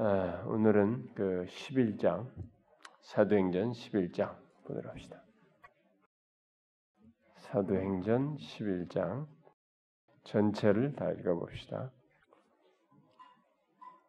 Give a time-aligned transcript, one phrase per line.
[0.00, 2.28] 아, 오늘은 그 11장
[3.02, 4.32] 사도행전 11장
[4.64, 5.20] 보도록 합시다.
[7.34, 9.26] 사도행전 11장
[10.22, 11.90] 전체를 다 읽어봅시다.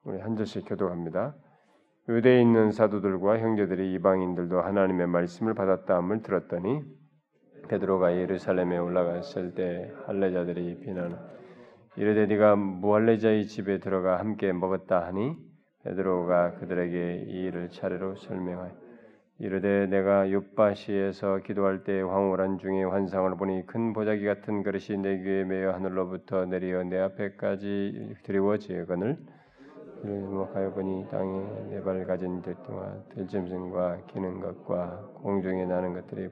[0.04, 1.33] 우리 한 절씩 교독합니다.
[2.08, 6.83] 유대에 있는 사도들과 형제들이 이방인들도 하나님의 말씀을 받았다함을 들었더니
[7.67, 11.17] 베드로가 예루살렘에 올라갔을 때 할례자들이 비난
[11.96, 15.49] 이르되 네가 무할례자의 집에 들어가 함께 먹었다 하니
[15.90, 18.72] 베드로가 그들에게 이 일을 차례로 설명하여
[19.40, 25.45] 이르되 내가 요바시에서 기도할 때 황홀한 중에 환상을 보니 큰 보자기 같은 그릇이 내 귀에
[25.45, 29.17] 매여 하늘로부터 내려 내 앞에까지 드리워지거늘.
[30.02, 36.30] 주목하여 보니 땅에 네 발 가진 들뚱아 들짐승과 기는 것과 공중에 나는 것들이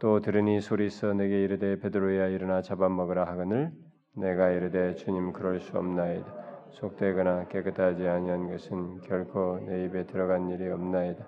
[0.00, 3.70] 또 들으니 소리서 내게 이르되 베드로야 일어나 잡아먹으라 하거늘.
[4.16, 6.39] 내가 이르되 주님 그럴 수 없나이다
[6.72, 11.24] 속되거나 깨끗하지 아니한 것은 결코 내 입에 들어간 일이 없나이다.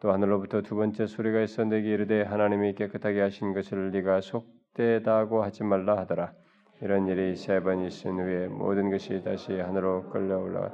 [0.00, 5.62] 또 하늘로부터 두 번째 소리가 있어 내게 이르되 하나님이 깨끗하게 하신 것을 네가 속되다고 하지
[5.64, 6.32] 말라 하더라.
[6.80, 10.72] 이런 일이 세 번 있은 후에 모든 것이 다시 하늘로 끌려 올라가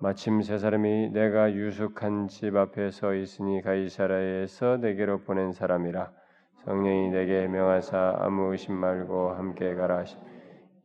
[0.00, 6.10] 마침 세 사람이 내가 유숙한 집 앞에 서 있으니 가이사라에서 내게로 보낸 사람이라
[6.64, 10.16] 성령이 내게 명하사 아무 의심 말고 함께 가라 하시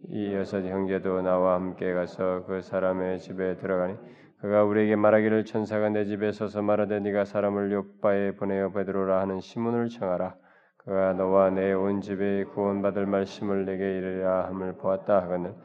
[0.10, 3.96] 이 여섯 형제도 나와 함께 가서 그 사람의 집에 들어가니
[4.40, 9.88] 그가 우리에게 말하기를 천사가 내 집에 서서 말하되 네가 사람을 요바에 보내어 베드로라 하는 시몬을
[9.90, 10.36] 청하라.
[10.78, 15.56] 그가 너와 내 온 집에 구원받을 말씀을 내게 이르라 함을 보았다 하거늘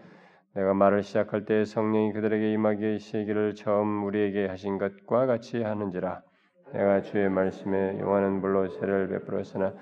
[0.55, 6.23] 내가 말을 시작할 때 성령이 그들에게 임하게 시기를 처음 우리에게 하신 것과 같이 하는지라.
[6.73, 9.73] 내가 주의 말씀에 용하는 불로 세를 베풀었으나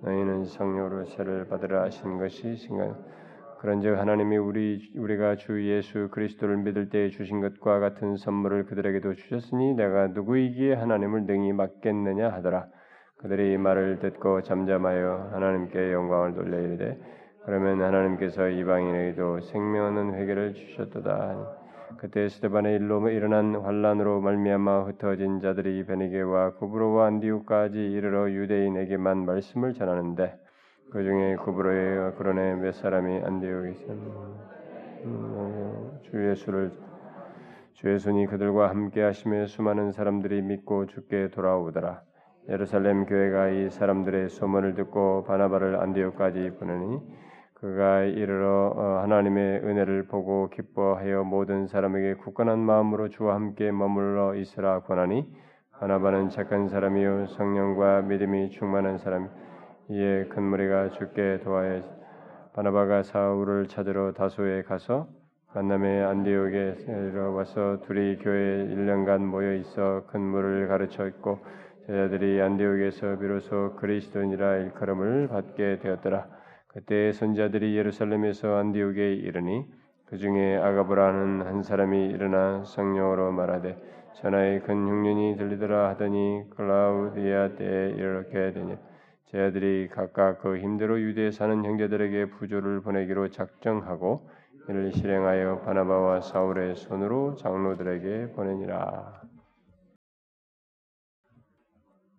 [0.00, 2.96] 너희는 성령으로 세를 받으라 하신 것이 생각
[3.58, 9.74] 그런즉 하나님이 우리 우리가 주 예수 그리스도를 믿을 때에 주신 것과 같은 선물을 그들에게도 주셨으니
[9.74, 12.68] 내가 누구이기에 하나님을 능히 맡겠느냐 하더라.
[13.16, 16.96] 그들이 이 말을 듣고 잠잠하여 하나님께 영광을 돌려 이르되
[17.44, 21.58] 그러면 하나님께서 이방인에게도 생명하는 회개를 주셨도다.
[21.96, 30.38] 그때 스테반의 일로 일어난 환란으로 말미암아 흩어진 자들이 베니게와 구브로와 안디옥까지 이르러 유대인에게만 말씀을 전하는데
[30.90, 36.72] 그 중에 구브로의 그런에 몇 사람이 있었는데 음, 주 예수를
[37.74, 42.02] 주 예수니 그들과 함께 하심에 수많은 사람들이 믿고 죽게 돌아오더라.
[42.48, 47.00] 예루살렘 교회가 이 사람들의 소문을 듣고 바나바를 안디옥까지 보내니
[47.54, 54.80] 그가 이르러 어, 하나님의 은혜를 보고 기뻐하여 모든 사람에게 굳건한 마음으로 주와 함께 머물러 있으라
[54.80, 55.28] 권하니
[55.72, 59.28] 바나바는 착한 사람이요 성령과 믿음이 충만한 사람
[59.90, 61.82] 이에 큰 무리가 죽게 도하여
[62.52, 65.08] 바나바가 사울을 찾으러 다소에 가서
[65.54, 66.76] 만남의 안디옥에
[67.34, 71.38] 와서 둘이 교회에 1년간 모여 있어 근무를 가르쳤고
[71.86, 76.26] 제자들이 안디옥에서 비로소 그리스도인이라 일컬음을 받게 되었더라.
[76.66, 79.64] 그때 선자들이 예루살렘에서 안디옥에 이르니
[80.04, 83.76] 그 중에 아가브라는 한 사람이 일어나 성령으로 말하되
[84.20, 88.76] 전하의 큰 흉년이 들리더라 하더니 클라우디아 때에 이렇게 되니
[89.30, 94.28] 제자들이 각각 그 힘대로 유대에 사는 형제들에게 부조를 보내기로 작정하고
[94.68, 99.22] 이를 실행하여 바나바와 사울의 손으로 장로들에게 보내니라.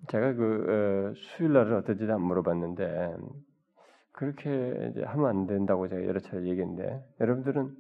[0.08, 3.16] 제가 그 어, 수요일 날은 어떨지 안 물어봤는데
[4.12, 7.76] 그렇게 이제 하면 안 된다고 제가 여러 차례 얘기했는데 여러분들은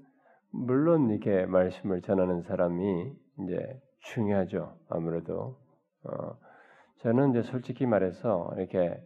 [0.52, 3.14] 물론 이렇게 말씀을 전하는 사람이
[3.44, 4.76] 이제 중요하죠.
[4.90, 5.60] 아무래도
[6.04, 6.38] 어,
[7.02, 9.00] 저는 이제 솔직히 말해서 이렇게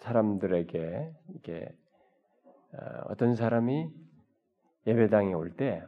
[0.00, 1.76] 사람들에게 이게
[2.72, 3.90] 어, 어떤 사람이
[4.86, 5.82] 예배당에 올 때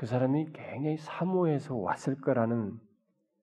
[0.00, 2.72] 그 사람이 굉장히 사모해서 왔을 거라는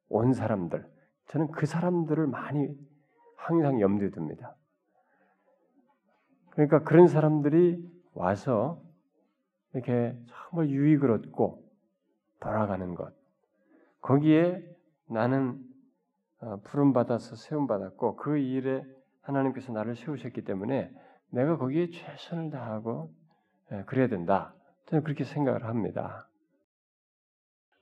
[0.09, 0.89] 온 사람들
[1.27, 2.75] 저는 그 사람들을 많이
[3.35, 4.55] 항상 염두에 둡니다.
[6.49, 8.81] 그러니까 그런 사람들이 와서
[9.75, 11.63] 이렇게 정말 유익을 얻고
[12.39, 13.13] 돌아가는 것
[14.01, 14.67] 거기에
[15.05, 15.63] 나는
[16.39, 18.83] 어, 부름 받아서 세움 받았고 그 일에
[19.21, 20.91] 하나님께서 나를 세우셨기 때문에
[21.29, 23.13] 내가 거기에 최선을 다하고
[23.71, 24.53] 예, 그래야 된다.
[24.85, 26.29] 저는 그렇게 생각을 합니다.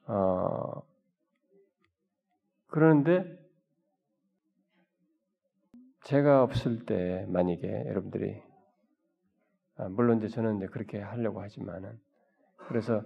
[0.07, 0.81] 어,
[2.67, 3.37] 그런데
[6.03, 8.41] 제가 없을 때 만약에 여러분들이
[9.77, 11.99] 아, 물론 이제 저는 이제 그렇게 하려고 하지만은
[12.67, 13.03] 그래서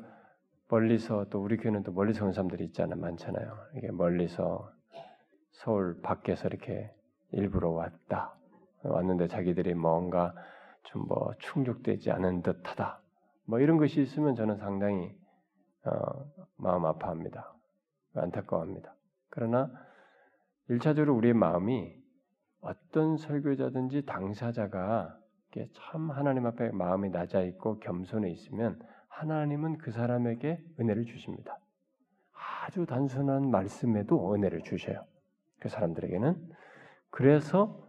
[0.69, 3.57] 멀리서 또 우리 교회는 또 멀리서 온 사람들이 있잖아요, 많잖아요.
[3.75, 4.71] 이게 멀리서
[5.59, 6.93] 서울 밖에서 이렇게
[7.31, 8.35] 일부러 왔다.
[8.83, 10.33] 왔는데 자기들이 뭔가
[10.83, 13.01] 좀 뭐 충족되지 않은 듯하다.
[13.45, 15.15] 뭐 이런 것이 있으면 저는 상당히
[15.85, 16.25] 어,
[16.57, 17.53] 마음 아파합니다.
[18.15, 18.93] 안타까워합니다.
[19.29, 19.71] 그러나
[20.67, 21.93] 일차적으로 우리의 마음이
[22.61, 25.17] 어떤 설교자든지 당사자가
[25.73, 31.57] 참 하나님 앞에 마음이 낮아 있고 겸손해 있으면 하나님은 그 사람에게 은혜를 주십니다.
[32.63, 35.03] 아주 단순한 말씀에도 은혜를 주셔요.
[35.59, 36.35] 그 사람들에게는
[37.09, 37.87] 그래서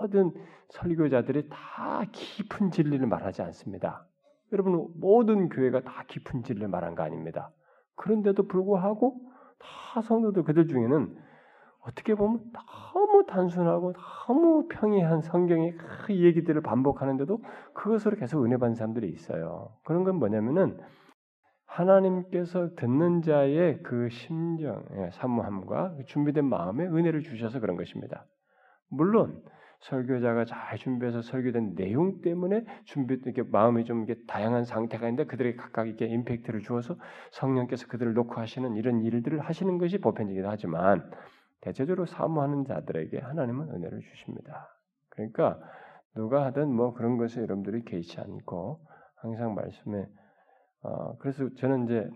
[0.00, 0.32] 모든
[0.70, 4.06] 설교자들이 다 깊은 진리를 말하지 않습니다.
[4.52, 7.50] 여러분 모든 교회가 다 깊은 진리를 말한 거 아닙니다.
[7.96, 9.20] 그런데도 불구하고
[9.58, 11.16] 다 성도들 그들 중에는
[11.80, 13.94] 어떻게 보면 너무 단순하고
[14.26, 17.42] 너무 평이한 성경의 그 얘기들을 반복하는데도
[17.72, 19.72] 그것으로 계속 은혜 받는 사람들이 있어요.
[19.84, 20.78] 그런 건 뭐냐면은
[21.70, 28.26] 하나님께서 듣는 자의 그 심정, 예, 사무함과 그 준비된 마음에 은혜를 주셔서 그런 것입니다.
[28.88, 29.40] 물론
[29.78, 35.56] 설교자가 잘 준비해서 설교된 내용 때문에 준비 이렇게 마음이 좀 이렇게 다양한 상태가 있는데 그들에게
[35.56, 36.96] 각각 이렇게 임팩트를 주어서
[37.30, 41.08] 성령께서 그들을 놓고 하시는 이런 일들을 하시는 것이 보편적이긴 하지만
[41.60, 44.68] 대체적으로 사모하는 자들에게 하나님은 은혜를 주십니다.
[45.10, 45.58] 그러니까
[46.14, 48.80] 누가 하든 뭐 그런 것에 여러분들이 개의치 않고
[49.16, 50.06] 항상 말씀에
[50.82, 52.08] 어 그래서 저는 이제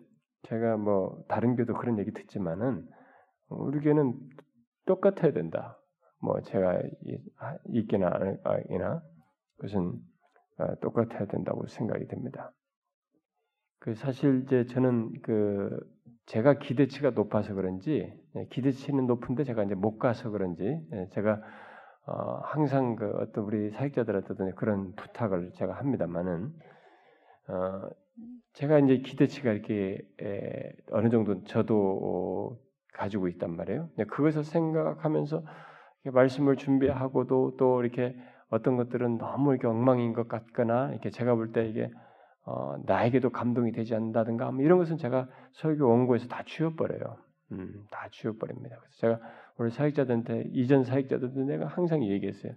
[0.45, 2.87] 제가 뭐 다른 교도 그런 얘기 듣지만은
[3.49, 4.15] 우리 교는
[4.87, 5.79] 똑같아야 된다.
[6.21, 6.81] 뭐 제가
[7.69, 8.11] 있기나
[8.45, 9.03] 아니나
[9.57, 9.95] 그것은
[10.59, 12.53] 어, 똑같아야 된다고 생각이 됩니다.
[13.81, 15.79] 그 사실 이제 저는 그
[16.27, 21.41] 제가 기대치가 높아서 그런지 예, 기대치는 높은데 제가 이제 못 가서 그런지 예, 제가
[22.07, 26.53] 어 항상 그 어떤 우리 사역자들한테 그런 부탁을 제가 합니다만은
[27.49, 27.89] 어
[28.55, 32.59] 제가 이제 기대치가 이렇게 에 어느 정도 저도
[32.93, 33.89] 가지고 있단 말이에요.
[34.09, 35.43] 그것을 생각하면서
[36.05, 38.17] 말씀을 준비하고도 또 이렇게
[38.51, 41.91] 어떤 것들은 너무 이렇게 엉망인 것 같거나 이렇게 제가 볼 때 이게
[42.47, 47.17] 어, 나에게도 감동이 되지 않는다든가 뭐 이런 것은 제가 설교 원고에서 다 지워버려요.
[47.53, 48.77] 음, 다 지워버립니다.
[48.77, 49.21] 그래서 제가
[49.57, 52.53] 우리 사역자들한테 이전 사역자들도 내가 항상 얘기했어요.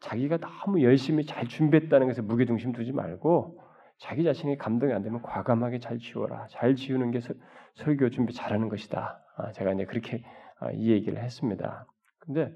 [0.00, 3.58] 자기가 너무 열심히 잘 준비했다는 것에 무게중심 두지 말고
[3.98, 6.46] 자기 자신이 감동이 안 되면 과감하게 잘 지워라.
[6.50, 7.34] 잘 지우는 게 서,
[7.74, 9.20] 설교 준비 잘하는 것이다.
[9.36, 10.24] 아, 제가 이제 그렇게
[10.60, 11.86] 아, 이 얘기를 했습니다.
[12.18, 12.54] 근데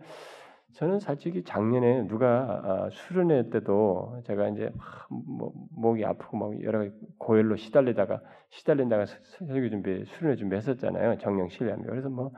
[0.75, 4.73] 저는 솔직히 작년에 누가 아, 수련회 때도 제가 이제
[5.11, 11.85] 뭐 목이 아프고 막 여러 가지 고열로 시달리다가 시달린다가 설교 준비 수련회 준비했었잖아요 정령 실례하며
[11.85, 12.33] 그래서 뭐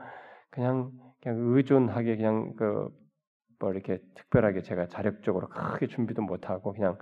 [0.49, 0.91] 그냥
[1.21, 3.05] 그냥 의존하게 그냥 그
[3.59, 6.97] 뭐 이렇게 특별하게 제가 자력적으로 크게 준비도 못 하고 그냥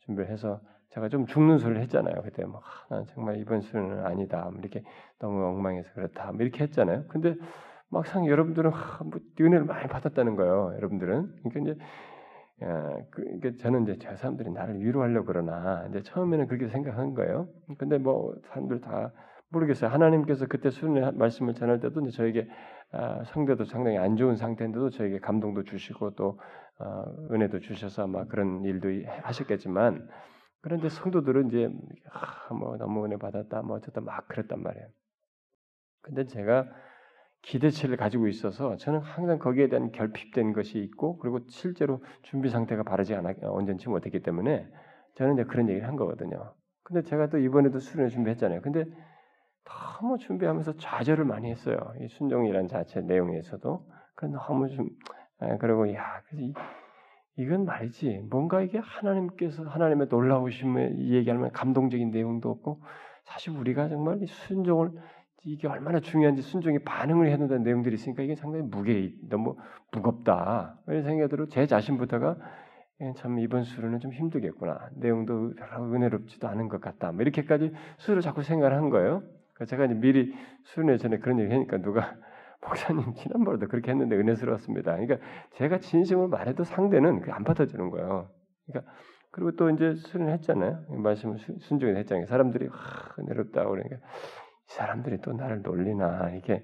[0.00, 0.60] 준비를 해서
[0.94, 4.82] 제가 좀 죽는 소리를 했잖아요 그때 뭐난 정말 이번 수련은 아니다 뭐 이렇게
[5.18, 7.34] 너무 엉망해서 그렇다 뭐 이렇게 했잖아요 근데
[7.92, 10.72] 막상 여러분들은 하, 뭐 은혜를 많이 받았다는 거예요.
[10.76, 11.84] 여러분들은 그러니까 이제
[12.64, 17.48] 야, 그, 그러니까 저는 이제 저 사람들이 나를 위로하려 그러나 이제 처음에는 그렇게 생각한 거예요.
[17.78, 19.12] 근데 뭐 사람들 다
[19.50, 19.90] 모르겠어요.
[19.90, 22.48] 하나님께서 그때 수련의 말씀을 전할 때도 이제 저에게
[22.92, 26.40] 아, 성대도 상당히 안 좋은 상태인데도 저에게 감동도 주시고 또
[26.78, 28.88] 어, 은혜도 주셔서 아마 그런 일도
[29.22, 30.08] 하셨겠지만
[30.62, 31.68] 그런데 성도들은 이제
[32.10, 34.86] 아, 뭐 너무 은혜 받았다 뭐 어쨌든 막 그랬단 말이에요.
[36.00, 36.66] 근데 제가
[37.42, 43.14] 기대치를 가지고 있어서 저는 항상 거기에 대한 결핍된 것이 있고 그리고 실제로 준비 상태가 바르지
[43.14, 44.68] 않아 온전치 못했기 때문에
[45.16, 46.54] 저는 이제 그런 얘기를 한 거거든요.
[46.84, 48.62] 근데 제가 또 이번에도 수련을 준비했잖아요.
[48.62, 48.84] 근데
[49.64, 51.76] 너무 준비하면서 좌절을 많이 했어요.
[52.00, 54.88] 이 순종이라는 자체 내용에서도 그 너무 좀
[55.38, 56.22] 아, 그리고 야
[57.36, 62.82] 이, 이건 말이지 뭔가 이게 하나님께서 하나님의 놀라우심을 얘기하면 감동적인 내용도 없고
[63.24, 64.90] 사실 우리가 정말 이 순종을
[65.44, 69.56] 이게 얼마나 중요한지 순종이 반응을 해야 된다는 내용들이 있으니까 이게 상당히 무게 너무
[69.90, 70.78] 무겁다.
[70.86, 72.36] 이런 생각이 들어 제 자신부터가
[73.00, 74.90] 예, 참 이번 수련은 좀 힘들겠구나.
[74.94, 77.10] 내용도 별로 은혜롭지도 않은 것 같다.
[77.10, 79.22] 뭐 이렇게까지 수를 자꾸 생각을 한 거예요.
[79.66, 80.32] 제가 이제 미리
[80.64, 82.14] 수련회 전에 그런 얘기 하니까 누가
[82.62, 84.96] 목사님 지난번에도 그렇게 했는데 은혜스러웠습니다.
[84.96, 85.18] 그러니까
[85.52, 88.30] 제가 진심을 말해도 상대는 안 받아주는 거예요.
[88.66, 88.92] 그러니까
[89.30, 90.84] 그리고 또 이제 수련을 했잖아요.
[90.88, 92.26] 말씀을 순종을 했잖아요.
[92.26, 92.76] 사람들이 와,
[93.18, 93.98] 은혜롭다 그러니까 이
[94.66, 96.62] 사람들이 또 나를 놀리나 이게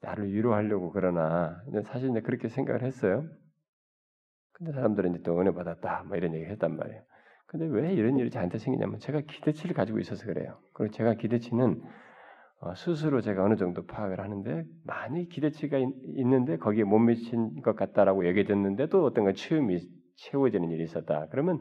[0.00, 3.24] 나를 위로하려고 그러나 사실 이제 그렇게 생각을 했어요.
[4.52, 7.02] 근데 사람들은 이제 또 은혜 받았다 뭐 이런 얘기를 했단 말이에요.
[7.46, 10.58] 근데 왜 이런 일이 저한테 생기냐면 제가 기대치를 가지고 있어서 그래요.
[10.74, 11.88] 그리고 제가 기대치는 어,
[12.74, 15.86] 스스로 제가 어느 정도 파악을 하는데 많이 기대치가 있,
[16.26, 19.78] 는데 거기에 못 미친 것 같다라고 얘기됐는데도 어떤 건 치움이
[20.16, 21.28] 채워지는 일이 있었다.
[21.30, 21.60] 그러면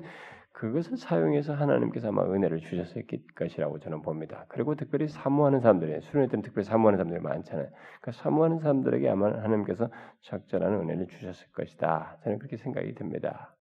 [0.54, 3.04] 그것을 사용해서 하나님께서 아마 은혜를 주셨을
[3.36, 4.46] 것이라고 저는 봅니다.
[4.50, 7.68] 그리고 특별히 사모하는 사람들이 수련회 때는 특별히 사모하는 사람들이 많잖아요.
[7.70, 12.18] 그러니까 사모하는 사람들에게 아마 하나님께서 적절한 은혜를 주셨을 것이다.
[12.24, 13.56] 저는 그렇게 생각이 듭니다.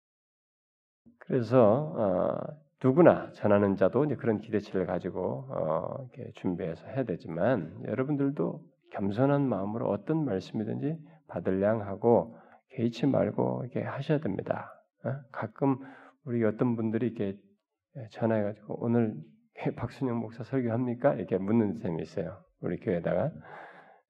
[1.18, 8.62] 그래서 어, 누구나 전하는 자도 이제 그런 기대치를 가지고 어, 이렇게 준비해서 해야 되지만 여러분들도
[8.92, 12.38] 겸손한 마음으로 어떤 말씀이든지 받을량 하고
[12.72, 14.70] 개의치 말고 이렇게 하셔야 됩니다.
[15.06, 15.14] 어?
[15.32, 15.78] 가끔
[16.26, 17.38] 우리 어떤 분들이 이렇게
[18.12, 19.16] 전화해가지고 오늘
[19.78, 21.14] 박순영 목사 설교합니까?
[21.14, 22.38] 이렇게 묻는 셈이 있어요.
[22.60, 23.32] 우리 교회다가.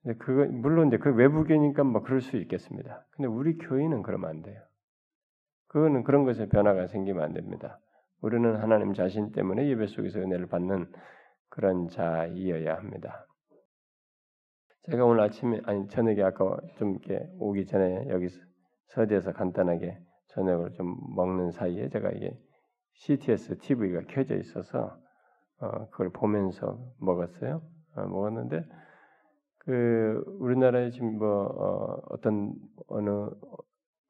[0.01, 3.06] 근데 그거 물론 이제 그 외부교니까 뭐 그럴 수 있겠습니다.
[3.12, 4.60] 근데 우리 교회는 그러면 안 돼요.
[5.68, 7.80] 그거는 그런 것에 변화가 생기면 안 됩니다.
[8.24, 10.89] 우리는 하나님 자신 때문에 예배 속에서 은혜를 받는
[11.50, 13.27] 그런 자이어야 합니다.
[14.84, 18.30] 제가 오늘 아침에 아니 저녁에 아까 좀 이렇게 오기 전에 여기
[18.88, 22.34] 서재에서 간단하게 저녁을 좀 먹는 사이에 제가 이게
[22.94, 24.98] CTS TV가 켜져 있어서
[25.60, 27.62] 어, 그걸 보면서 먹었어요.
[27.96, 28.63] 어, 먹었는데
[29.60, 31.44] 그 우리나라에 지금 뭐
[32.08, 32.53] 어, 떤
[32.88, 33.30] 어느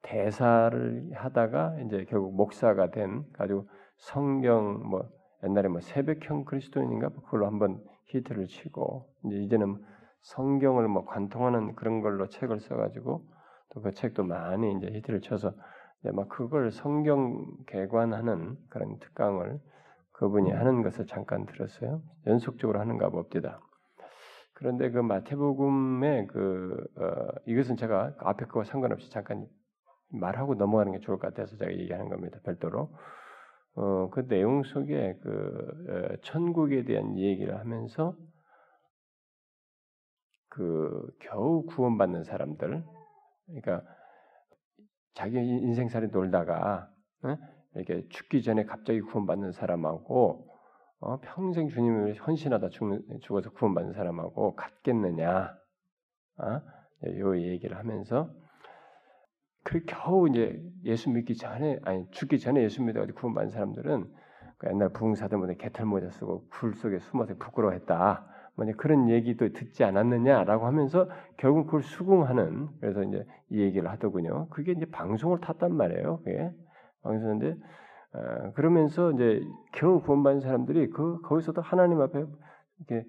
[0.02, 3.68] 대사를 하다가 이제 결국 목사가 된 가지고
[4.04, 5.08] 성경 뭐
[5.42, 9.82] 옛날에 뭐 새벽형 그리스도인인가 그걸로 한번 히트를 치고 이제 이제는
[10.22, 13.24] 성경을 뭐 관통하는 그런 걸로 책을 써가지고
[13.70, 15.52] 또 그 책도 많이 이제 히트를 쳐서
[16.00, 19.58] 이제 막 그걸 성경 개관하는 그런 특강을
[20.12, 22.00] 그분이 하는 것을 잠깐 들었어요.
[22.26, 23.58] 연속적으로 하는가 봅니다.
[24.52, 29.46] 그런데 그 마태복음의 그 어, 이것은 제가 앞에 그와 상관없이 잠깐
[30.10, 32.38] 말하고 넘어가는 게 좋을 것 같아서 제가 얘기하는 겁니다.
[32.44, 32.90] 별도로.
[33.76, 38.16] 어, 그 내용 속에 그 어, 천국에 대한 얘기를 하면서
[40.48, 42.84] 그 겨우 구원받는 사람들,
[43.46, 43.82] 그러니까
[45.14, 46.88] 자기 인생살이 놀다가
[47.24, 47.36] 어?
[47.74, 50.48] 이렇게 죽기 전에 갑자기 구원받는 사람하고
[51.00, 55.54] 어, 평생 주님을 헌신하다 죽는, 죽어서 구원받는 사람하고 같겠느냐?
[56.38, 56.60] 어?
[57.18, 58.30] 요 얘기를 하면서
[59.64, 64.12] 그 겨우 이제 예수 믿기 전에 아니 죽기 전에 예수 믿어가지고 구원받은 사람들은
[64.58, 68.26] 그 옛날 부흥사들 모두 개털 모자 쓰고 굴 속에 숨어서 부끄러워했다.
[68.56, 74.48] 뭐냐 그런 얘기도 듣지 않았느냐라고 하면서 결국 그걸 수긍하는 그래서 이제 이 얘기를 하더군요.
[74.50, 76.18] 그게 이제 방송을 탔단 말이에요.
[76.18, 76.52] 그게
[77.02, 77.56] 방송인데
[78.12, 79.40] 어, 그러면서 이제
[79.72, 82.24] 겨우 구원받은 사람들이 그 거기서도 하나님 앞에
[82.78, 83.06] 이렇게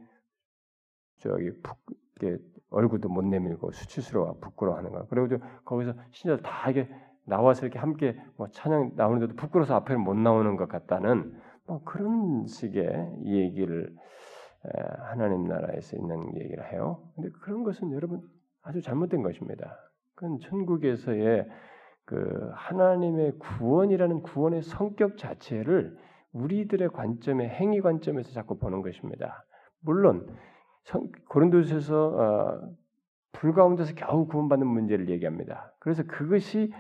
[1.18, 1.78] 저기 푹
[2.20, 5.06] 이렇게 얼굴도 못 내밀고 수치스러워 부끄러워하는 거야.
[5.10, 6.90] 그리고 거기서 신자들 다 이게
[7.26, 11.34] 나와서 이렇게 함께 뭐 찬양 나오는데도 부끄러워서 앞에 못 나오는 것 같다는
[11.68, 13.94] 뭐 그런 식의 얘기를
[15.10, 17.04] 하나님 나라에서 있는 얘기를 해요.
[17.16, 18.22] 근데 그런 것은 여러분
[18.64, 19.78] 아주 잘못된 것입니다.
[20.16, 21.48] 그건 천국에서의
[22.06, 25.98] 그 하나님의 구원이라는 구원의 성격 자체를
[26.34, 29.46] 우리들의 관점의 행위 관점에서 자꾸 보는 것입니다.
[29.82, 30.28] 물론
[31.30, 32.62] 고린도서에서 어,
[33.32, 35.74] 불 가운데서 겨우 구원받는 문제를 얘기합니다.
[35.80, 36.72] 그래서 그것이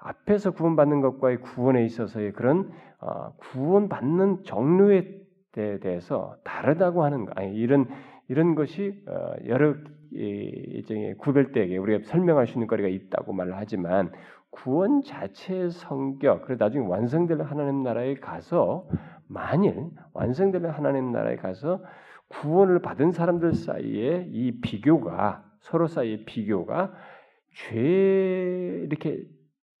[0.00, 5.18] 앞에서 구원받는 것과의 구원에 있어서의 그런 어, 구원받는 종류에
[5.52, 7.32] 대해서 다르다고 하는 거.
[7.34, 7.86] 아니 이런
[8.28, 9.74] 이런 것이 어, 여러
[10.10, 14.10] 일종의 구별되게 우리가 설명할 수 있는 거리가 있다고 말을 하지만
[14.50, 18.88] 구원 자체의 성격, 그래 나중에 완성될 하나님 나라에 가서
[19.26, 21.82] 만일 완성될 하나님 나라에 가서
[22.28, 26.92] 구원을 받은 사람들 사이에 이 비교가 서로 사이의 비교가
[27.54, 29.24] 죄 이렇게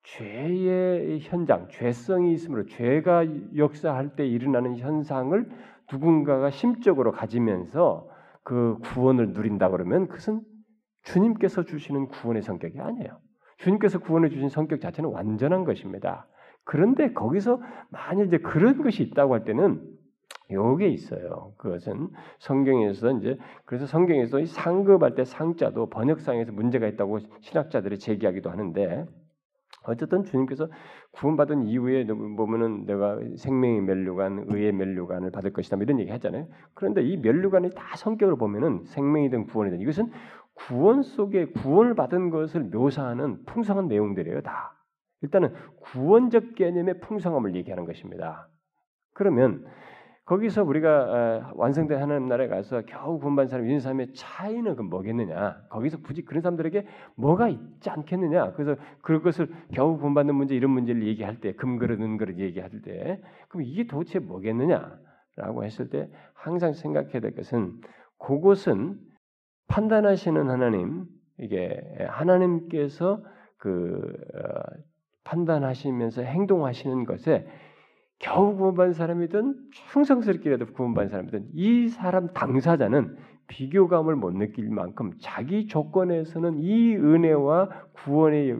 [0.02, 3.26] 죄의 현장, 죄성이 있으므로 죄가
[3.56, 5.50] 역사할 때 일어나는 현상을
[5.92, 8.08] 누군가가 심적으로 가지면서
[8.42, 10.40] 그 구원을 누린다 그러면 그것은
[11.02, 13.18] 주님께서 주시는 구원의 성격이 아니에요.
[13.58, 16.26] 주님께서 구원해 주신 성격 자체는 완전한 것입니다.
[16.64, 17.60] 그런데 거기서
[18.26, 19.82] 이제 그런 것이 있다고 할 때는
[20.50, 21.52] 요게 있어요.
[21.58, 29.06] 그것은 성경에서 이제 그래서 성경에서 상급할 때 상자도 번역상에서 문제가 있다고 신학자들이 제기하기도 하는데
[29.84, 30.68] 어쨌든 주님께서
[31.12, 36.46] 구원받은 이후에 보면은 내가 생명의 멸류관, 의의 멸류관을 받을 것이다 뭐 이런 얘기 하잖아요.
[36.74, 40.10] 그런데 이 멸류관이 다 성격을 보면은 생명이든 구원이든 이것은
[40.54, 44.42] 구원 속에 구원을 받은 것을 묘사하는 풍성한 내용들이에요.
[44.42, 44.74] 다
[45.22, 48.48] 일단은 구원적 개념의 풍성함을 얘기하는 것입니다.
[49.14, 49.64] 그러면
[50.28, 55.62] 거기서 우리가 어, 완성된 하나님 나라에 가서 겨우 구원받은 사람 사람의 차이는 그 뭐겠느냐?
[55.70, 58.52] 거기서 굳이 그런 사람들에게 뭐가 있지 않겠느냐?
[58.52, 63.86] 그래서 그것을 겨우 구원받는 문제 이런 문제를 얘기할 때 금그릇 은그릇 얘기할 때 그럼 이게
[63.86, 64.98] 도대체 뭐겠느냐
[65.36, 67.80] 라고 했을 때 항상 생각해야 될 것은
[68.18, 68.98] 그것은
[69.68, 71.06] 판단하시는 하나님
[71.38, 73.24] 이게 하나님께서
[73.56, 74.40] 그 어,
[75.24, 77.46] 판단하시면서 행동하시는 것에
[78.18, 86.58] 겨우 구원받은 사람이든 충성스럽게라도 구원받은 사람이든 이 사람 당사자는 비교감을 못 느낄 만큼 자기 조건에서는
[86.58, 88.52] 이 은혜와 구원의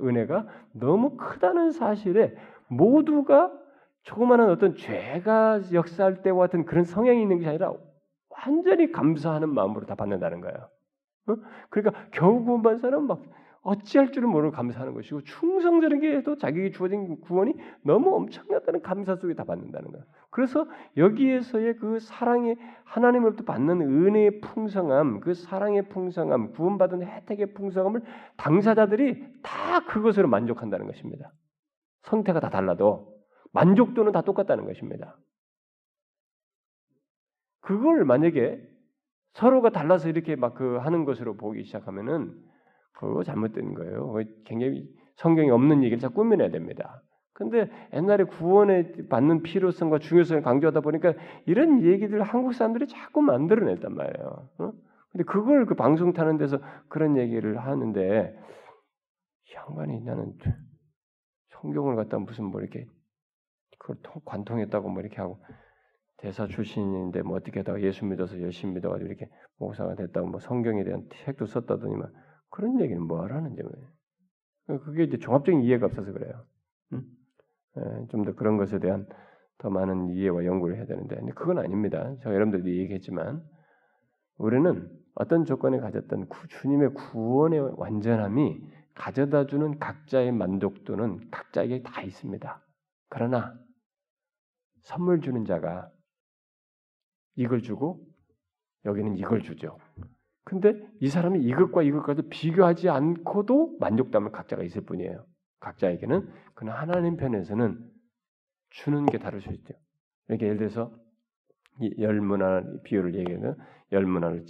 [0.00, 2.34] 은혜가 너무 크다는 사실에
[2.68, 3.52] 모두가
[4.02, 7.72] 조그마한 어떤 죄가 역사할 때와 같은 그런 성향이 있는 것이 아니라
[8.28, 10.68] 완전히 감사하는 마음으로 다 받는다는 거예요.
[11.28, 11.36] 어?
[11.70, 13.22] 그러니까 겨우 구원받은 사람은 막
[13.66, 19.42] 어찌할 줄을 모르고 감사하는 것이고 충성스럽게 해도 자기에게 주어진 구원이 너무 엄청나다는 감사 속에 다
[19.42, 20.04] 받는다는 거예요.
[20.30, 28.02] 그래서 여기에서의 그 사랑의 하나님으로부터 받는 은혜의 풍성함, 그 사랑의 풍성함, 구원받은 혜택의 풍성함을
[28.36, 31.32] 당사자들이 다 그것으로 만족한다는 것입니다.
[32.02, 33.16] 성태가 다 달라도
[33.52, 35.18] 만족도는 다 똑같다는 것입니다.
[37.60, 38.62] 그걸 만약에
[39.32, 42.32] 서로가 달라서 이렇게 막 그 하는 것으로 보기 시작하면은
[42.96, 44.16] 그거 잘못된 거예요.
[44.44, 47.02] 굉장히 성경이 없는 얘기를 자꾸 꾸며내야 됩니다.
[47.32, 51.12] 근데 옛날에 구원에 받는 필요성과 중요성을 강조하다 보니까
[51.44, 54.48] 이런 얘기들 한국 사람들이 자꾸 만들어냈단 말이에요.
[54.58, 54.72] 어?
[55.12, 58.34] 근데 그걸 그 방송 타는 데서 그런 얘기를 하는데
[59.54, 60.32] 양반이 나는
[61.48, 62.86] 성경을 갖다 무슨 뭐 이렇게
[63.78, 65.38] 그걸 관통했다고 뭐 이렇게 하고
[66.16, 71.06] 대사 출신인데 뭐 어떻게 하다가 예수 믿어서 열심히 믿어가지고 이렇게 목사가 됐다고 뭐 성경에 대한
[71.10, 72.10] 책도 썼다더니만
[72.50, 76.44] 그런 얘기는 뭐 하라는지 뭐 그게 이제 종합적인 이해가 없어서 그래요.
[76.92, 77.02] 음?
[77.78, 79.06] 예, 좀더 그런 것에 대한
[79.58, 82.14] 더 많은 이해와 연구를 해야 되는데 그건 아닙니다.
[82.18, 83.42] 제가 여러분들도 얘기했지만
[84.38, 88.60] 우리는 어떤 조건에 가졌던 구, 주님의 구원의 완전함이
[88.94, 92.62] 가져다주는 각자의 만족도는 각자에게 다 있습니다.
[93.08, 93.54] 그러나
[94.82, 95.90] 선물 주는 자가
[97.34, 98.06] 이걸 주고
[98.84, 99.78] 여기는 이걸 주죠.
[100.46, 105.26] 근데 이 사람이 이것과 이것까지 비교하지 않고도 만족감을 각자가 있을 뿐이에요.
[105.58, 107.84] 각자에게는 그러나 하나님 편에서는
[108.70, 109.74] 주는 게 다를 수 있죠.
[110.28, 110.92] 이렇게 예를 들어서
[111.98, 113.56] 열 문화 비율을 얘기하면
[113.90, 114.44] 열 문화를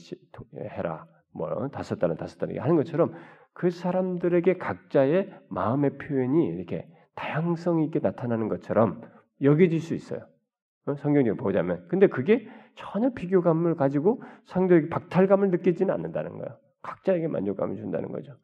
[0.71, 1.07] 해라.
[1.33, 3.15] 뭐 다섯 달은 다섯 달 하는 것처럼
[3.55, 9.01] 그 사람들에게 각자의 마음의 표현이 이렇게 다양성 있게 나타나는 것처럼
[9.41, 10.27] 여겨질 수 있어요.
[10.85, 10.95] 어?
[10.97, 11.87] 성경적으로 보자면.
[11.89, 16.57] 근데 그게 전혀 비교감을 가지고 상대에게 박탈감을 느끼지는 않는다는 거예요.
[16.83, 18.37] 각자에게 만족감을 준다는 거죠.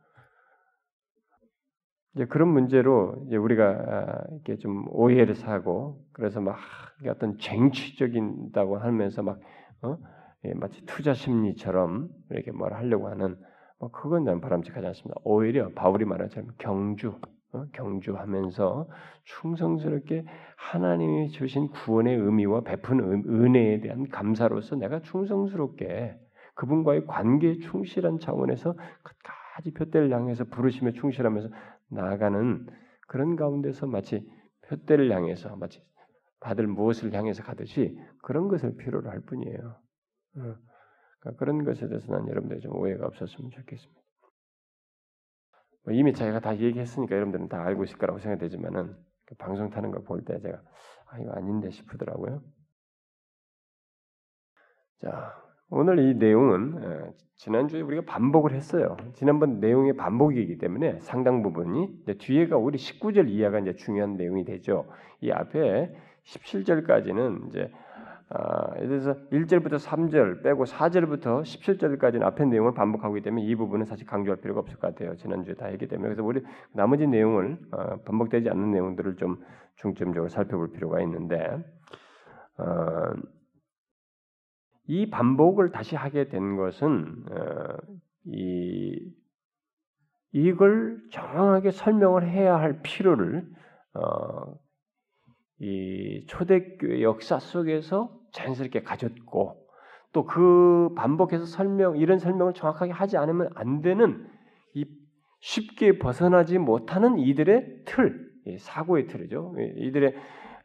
[2.14, 6.58] 이제 그런 문제로 이제 우리가 아, 이렇게 좀 오해를 사고 그래서 막
[7.06, 9.40] 어떤 쟁취적인다고 하면서 막
[9.82, 9.96] 어?
[10.44, 13.36] 예, 마치 투자 심리처럼 이렇게 뭘 하려고 하는
[13.78, 15.20] 뭐 그건 난 바람직하지 않습니다.
[15.24, 17.20] 오히려 바울이 처럼 경주 어?
[17.72, 18.88] 경주하면서
[19.24, 20.24] 충성스럽게
[20.56, 26.18] 하나님이 주신 구원의 의미와 베푼 은혜에 대한 감사로서 내가 충성스럽게
[26.54, 31.48] 그분과의 관계에 충실한 차원에서 끝까지 표대를 향해서 부르심에 충실하면서
[31.88, 32.66] 나아가는
[33.06, 34.26] 그런 가운데서 마치
[34.68, 35.82] 표대를 향해서 마치
[36.40, 39.76] 받을 무엇을 향해서 가듯이 그런 것을 필요로 할 뿐이에요.
[40.36, 40.54] 어.
[41.20, 44.01] 그러니까 그런 것에 대해서 난 여러분들 좀 오해가 없었으면 좋겠습니다.
[45.84, 48.94] 뭐 이미 제가 다 얘기했으니까 여러분들은 다 알고 있을 거라고 생각되지만은
[49.26, 50.60] 그 방송 타는 걸 볼 때 제가
[51.10, 52.42] 아 이거 아닌데 싶더라고요.
[55.00, 55.34] 자
[55.70, 58.96] 오늘 이 내용은 지난주에 우리가 반복을 했어요.
[59.14, 64.86] 지난번 내용의 반복이기 때문에 상당 부분이 뒤에가 우리 19절 이하가 이제 중요한 내용이 되죠.
[65.20, 65.92] 이 앞에
[66.24, 67.72] 17절까지는 이제
[68.34, 74.06] 아, 예를 들어서 1절부터 3절 빼고 4절부터 17절까지는 앞의 내용을 반복하기 때문에 이 부분은 사실
[74.06, 75.14] 강조할 필요가 없을 것 같아요.
[75.16, 76.40] 지난주에 다 했기 때문에 그래서 우리
[76.72, 79.36] 나머지 내용을 어, 반복되지 않는 내용들을 좀
[79.76, 81.36] 중점적으로 살펴볼 필요가 있는데
[82.56, 83.12] 어,
[84.86, 87.76] 이 반복을 다시 하게 된 것은 어,
[88.24, 88.98] 이
[90.32, 93.46] 이걸 정확하게 설명을 해야 할 필요를
[93.92, 94.54] 어,
[95.58, 99.62] 이 초대교회 역사 속에서 자연스럽게 가졌고
[100.12, 104.26] 또 그 반복해서 설명 이런 설명을 정확하게 하지 않으면 안 되는
[104.74, 104.84] 이
[105.40, 109.54] 쉽게 벗어나지 못하는 이들의 틀 사고의 틀이죠.
[109.76, 110.14] 이들의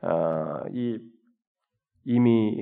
[0.02, 1.00] 어, 이
[2.06, 2.58] 이미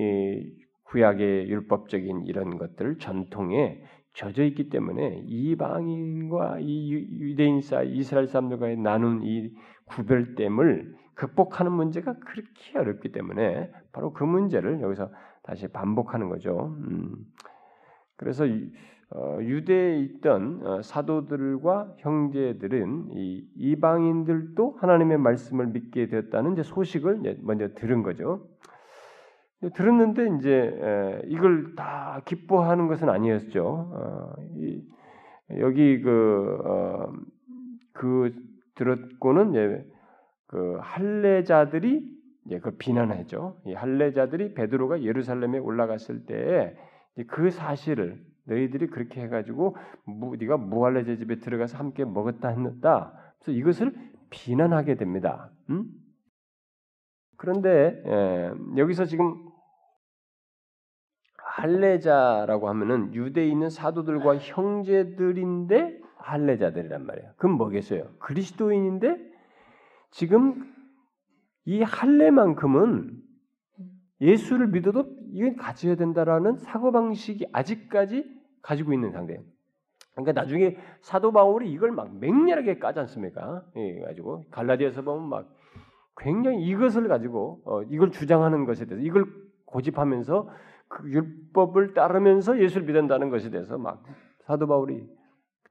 [0.84, 3.82] 구약의 율법적인 이런 것들 전통에
[4.14, 9.52] 젖어 있기 때문에 이방인과 이 유대인 사이 이스라엘 사람들과의 나눈 이
[9.86, 15.10] 구별됨을 극복하는 문제가 그렇게 어렵기 때문에 바로 그 문제를 여기서
[15.42, 16.76] 다시 반복하는 거죠.
[16.78, 17.16] 음.
[18.16, 18.44] 그래서
[19.10, 27.68] 어, 유대에 있던 어, 사도들과 형제들은 이 이방인들도 하나님의 말씀을 믿게 되었다는 이제 소식을 먼저
[27.74, 28.46] 들은 거죠.
[29.74, 33.64] 들었는데 이제 이걸 다 기뻐하는 것은 아니었죠.
[33.64, 34.34] 어,
[35.58, 36.58] 여기 그,
[37.92, 38.34] 그
[38.74, 39.54] 들었고는
[40.46, 43.60] 그 할례자들이 이제 그 비난하죠.
[43.66, 51.78] 이 할례자들이 베드로가 예루살렘에 올라갔을 때그 사실을 너희들이 그렇게 해가지고 무, 네가 무할례자 집에 들어가서
[51.78, 53.12] 함께 먹었다 했다.
[53.40, 53.92] 그래서 이것을
[54.30, 55.50] 비난하게 됩니다.
[55.70, 55.84] 음?
[57.36, 59.34] 그런데 예, 여기서 지금
[61.56, 67.32] 할례자라고 하면은 유대에 있는 사도들과 형제들인데 할례자들이란 말이에요.
[67.36, 68.10] 그럼 뭐겠어요?
[68.18, 69.35] 그리스도인인데
[70.10, 70.72] 지금
[71.64, 73.22] 이 할례만큼은
[74.20, 78.24] 예수를 믿어도 이건 가져야 된다라는 사고 방식이 아직까지
[78.62, 79.42] 가지고 있는 상태예요.
[80.14, 83.62] 그러니까 나중에 사도 바울이 이걸 막 맹렬하게 까지 않습니까?
[83.76, 85.54] 예, 가지고 갈라디아서 보면 막
[86.16, 89.26] 굉장히 이것을 가지고 어, 이걸 주장하는 것에 대해서 이걸
[89.66, 90.48] 고집하면서
[90.88, 94.02] 그 율법을 따르면서 예수를 믿는다는 것에 대해서 막
[94.46, 95.06] 사도 바울이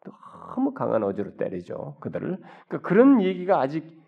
[0.04, 2.38] 너무 강한 어조로 때리죠 그들을.
[2.67, 4.00] 그러니까 그런 얘기가 아직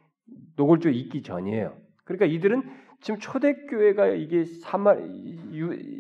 [0.58, 1.74] 노골적으로 있기 전이에요.
[2.04, 2.64] 그러니까 이들은
[3.00, 4.96] 지금 초대교회가 이게 사마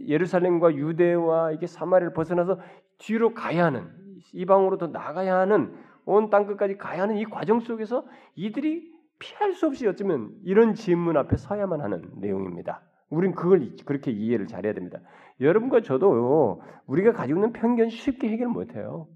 [0.08, 2.60] 예루살렘과 유대와 이게 사마리를 벗어나서
[2.98, 3.88] 뒤로 가야 하는
[4.34, 5.74] 이방으로 더 나가야 하는
[6.06, 11.18] 온 땅 끝까지 가야 하는 이 과정 속에서 이들이 피할 수 없이 어쩌면 이런 질문
[11.18, 12.82] 앞에 서야만 하는 내용입니다.
[13.10, 15.00] 우린 그걸 그렇게 이해를 잘해야 됩니다.
[15.40, 19.08] 여러분과 저도 우리가 가지고 있는 편견 쉽게 해결 못해요.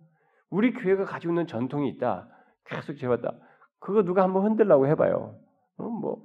[0.49, 2.27] 우리 교회가 가지고 있는 전통이 있다.
[2.65, 3.33] 계속 재봤다.
[3.81, 5.35] 그거 누가 한번 흔들라고 해봐요.
[5.77, 6.23] 어, 뭐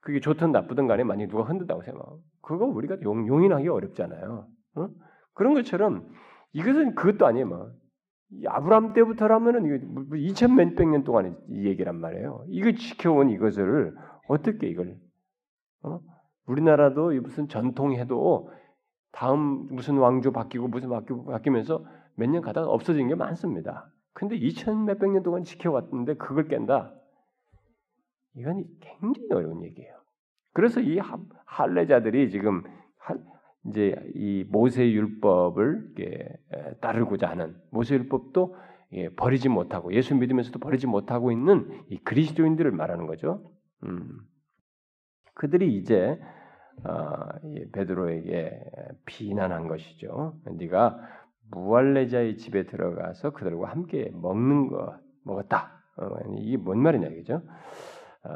[0.00, 2.06] 그게 좋든 나쁘든 간에 만약 누가 흔든다고 생각.
[2.42, 4.46] 그거 우리가 용, 용인하기 어렵잖아요.
[4.76, 4.88] 어?
[5.32, 6.06] 그런 것처럼
[6.52, 7.46] 이것은 그것도 아니에요.
[7.46, 7.72] 뭐.
[8.46, 12.44] 아브라함 때부터라면은 이거 2천 뭐 몇백 년 동안 이 얘기란 말이에요.
[12.48, 13.94] 이거 지켜온 이것을
[14.28, 14.98] 어떻게 이걸
[15.82, 16.00] 어?
[16.46, 18.50] 우리나라도 무슨 전통해도
[19.12, 21.84] 다음 무슨 왕조 바뀌고 무슨 바뀌면서
[22.16, 23.88] 몇 년 가다가 없어진 게 많습니다.
[24.14, 26.94] 근데 2천 몇백 년 동안 지켜왔는데 그걸 깬다.
[28.36, 29.94] 이건 굉장히 어려운 얘기예요.
[30.52, 30.98] 그래서 이
[31.46, 32.62] 할례자들이 지금
[33.66, 35.94] 이제 이 모세 율법을
[36.80, 38.56] 따르고자 하는 모세 율법도
[39.16, 43.50] 버리지 못하고 예수 믿으면서도 버리지 못하고 있는 이 그리스도인들을 말하는 거죠.
[43.82, 44.20] 음.
[45.34, 46.20] 그들이 이제
[46.84, 47.16] 어,
[47.72, 48.64] 베드로에게
[49.06, 50.38] 비난한 것이죠.
[50.44, 51.00] 네가
[51.50, 55.82] 무할례자의 집에 들어가서 그들과 함께 먹는 거 먹었다.
[55.96, 57.42] 어, 이게 뭔 말이냐 이죠?
[58.24, 58.30] 어,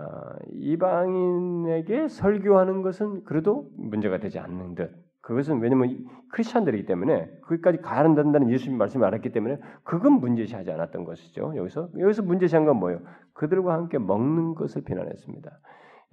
[0.53, 5.09] 이방인에게 설교하는 것은 그래도 문제가 되지 않는 듯.
[5.21, 11.53] 그것은 왜냐면 크리스천들이기 때문에 거기까지 가야 한다는 예수님 말씀을 알았기 때문에 그건 문제시하지 않았던 것이죠.
[11.57, 13.01] 여기서 여기서 문제시한 건 뭐예요?
[13.35, 15.51] 그들과 함께 먹는 것을 비난했습니다.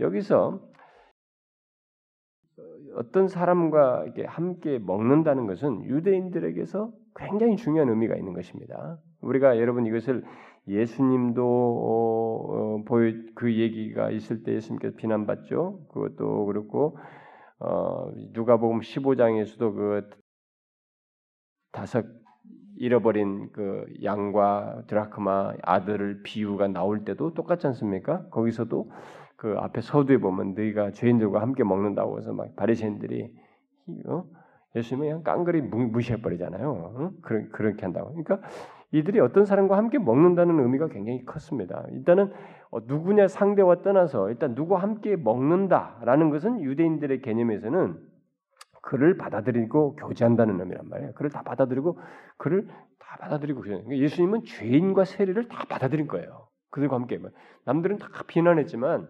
[0.01, 0.61] 여기서
[2.95, 8.99] 어떤 사람과 함께 먹는다는 것은 유대인들에게서 굉장히 중요한 의미가 있는 것입니다.
[9.21, 10.23] 우리가 여러분 이것을
[10.67, 15.87] 예수님도 어, 어, 보여 그 얘기가 있을 때 예수님께서 비난받죠.
[15.91, 16.97] 그것도 그렇고
[17.59, 20.09] 어, 누가복음 15장에서도 그
[21.71, 22.05] 다섯
[22.77, 28.27] 잃어버린 그 양과 드라크마 아들을 비유가 나올 때도 똑같지 않습니까?
[28.29, 28.91] 거기서도
[29.45, 33.31] 그 앞에 서두에 보면 너희가 죄인들과 함께 먹는다고 해서 막 바리새인들이
[34.07, 34.23] 어?
[34.75, 36.67] 예수님을 그냥 깡그리 무시해 버리잖아요.
[36.67, 37.11] 어?
[37.21, 38.09] 그런 그렇게 한다고.
[38.09, 38.39] 그러니까
[38.91, 41.85] 이들이 어떤 사람과 함께 먹는다는 의미가 굉장히 컸습니다.
[41.91, 42.33] 일단은
[42.71, 47.99] 어, 누구냐 상대와 떠나서 일단 누구와 함께 먹는다라는 것은 유대인들의 개념에서는
[48.81, 51.13] 그를 받아들이고 교제한다는 의미란 말이에요.
[51.13, 51.99] 그를 다 받아들이고
[52.37, 52.65] 그를
[52.97, 56.47] 다 받아들이고 그러니까 예수님은 죄인과 세리를 다 받아들인 거예요.
[56.71, 57.19] 그들과 함께
[57.65, 59.07] 남들은 다 비난했지만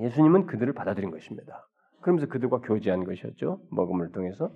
[0.00, 1.68] 예수님은 그들을 받아들인 것입니다.
[2.00, 3.60] 그러면서 그들과 교제한 것이었죠.
[3.70, 4.52] 먹음을 통해서.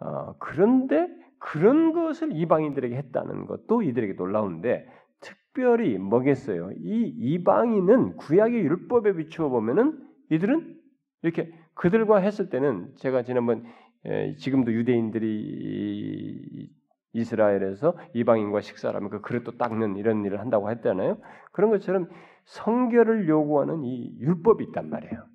[0.00, 1.08] 어, 그런데
[1.38, 4.86] 그런 것을 이방인들에게 했다는 것도 이들에게 놀라운데
[5.20, 6.72] 특별히 뭐겠어요?
[6.76, 9.98] 이 이방인은 구약의 율법에 비추어 보면은
[10.30, 10.76] 이들은
[11.22, 13.64] 이렇게 그들과 했을 때는 제가 지난번
[14.04, 16.70] 에, 지금도 유대인들이
[17.12, 21.18] 이스라엘에서 이방인과 식사를 하면 그 그릇도 닦는 이런 일을 한다고 했잖아요.
[21.52, 22.08] 그런 것처럼
[22.46, 25.26] 성결을 요구하는 이 율법이 있단 말이에요.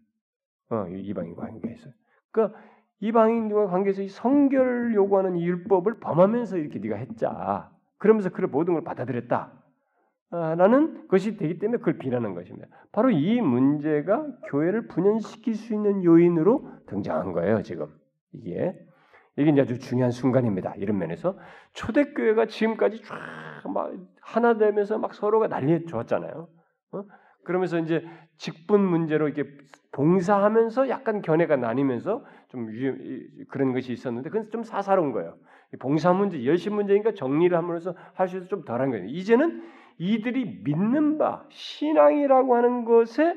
[0.72, 1.90] 어, 이방인과 관계에서.
[2.32, 2.60] 그러니까
[3.00, 7.72] 이방인과 관계에서 이 성결을 요구하는 이 율법을 범하면서 이렇게 네가 했자.
[7.98, 9.54] 그러면서 그 모든 걸 받아들였다.
[10.32, 12.68] 라는 것이 되기 때문에 그걸 비난한 것입니다.
[12.94, 17.88] 바로 이 문제가 교회를 분연시킬 수 있는 요인으로 등장한 거예요, 지금.
[18.32, 18.74] 이게.
[19.38, 20.76] 이게 아주 중요한 순간입니다.
[20.76, 21.38] 이런 면에서
[21.74, 23.18] 초대교회가 지금까지 쫙
[23.70, 26.48] 막 하나 되면서 막 서로가 난리 좋았잖아요.
[26.94, 27.04] 어?
[27.44, 28.06] 그러면서 이제
[28.38, 29.50] 직분 문제로 이렇게
[29.92, 32.96] 봉사하면서 약간 견해가 나뉘면서 좀 유,
[33.50, 35.36] 그런 것이 있었는데 그건 좀 사사로운 거예요.
[35.80, 39.06] 봉사 문제, 열심 문제니까 정리를 하면서 할수 있어 좀 덜한 거예요.
[39.06, 39.64] 이제는
[39.98, 43.36] 이들이 믿는 바 신앙이라고 하는 것에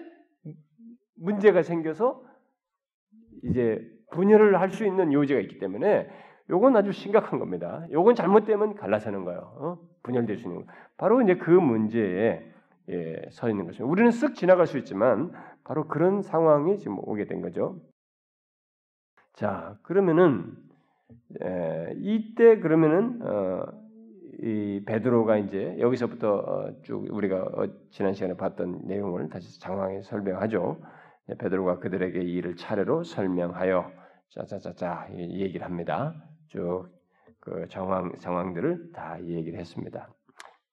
[1.16, 2.22] 문제가 생겨서
[3.44, 3.80] 이제
[4.12, 6.08] 분열을 할 수 있는 요지가 있기 때문에
[6.50, 7.86] 요건 아주 심각한 겁니다.
[7.90, 9.40] 요건 잘못되면 갈라서는 거예요.
[9.58, 9.78] 어?
[10.02, 10.72] 분열될 수 있는 거.
[10.96, 12.42] 바로 이제 그 문제에
[12.90, 13.90] 예, 서 있는 것입니다.
[13.90, 15.32] 우리는 쓱 지나갈 수 있지만
[15.64, 17.80] 바로 그런 상황이 지금 오게 된 거죠.
[19.32, 20.54] 자, 그러면은
[21.42, 23.66] 에, 이때 그러면은 어,
[24.42, 30.80] 이 베드로가 이제 여기서부터 어, 쭉 우리가 어, 지난 시간에 봤던 내용을 다시 장황히 설명하죠.
[31.38, 33.90] 베드로가 그들에게 이 일을 차례로 설명하여
[34.28, 36.14] 짜자자자 이 얘기를 합니다.
[36.48, 40.12] 쭉그 상황 상황들을 다 얘기를 했습니다.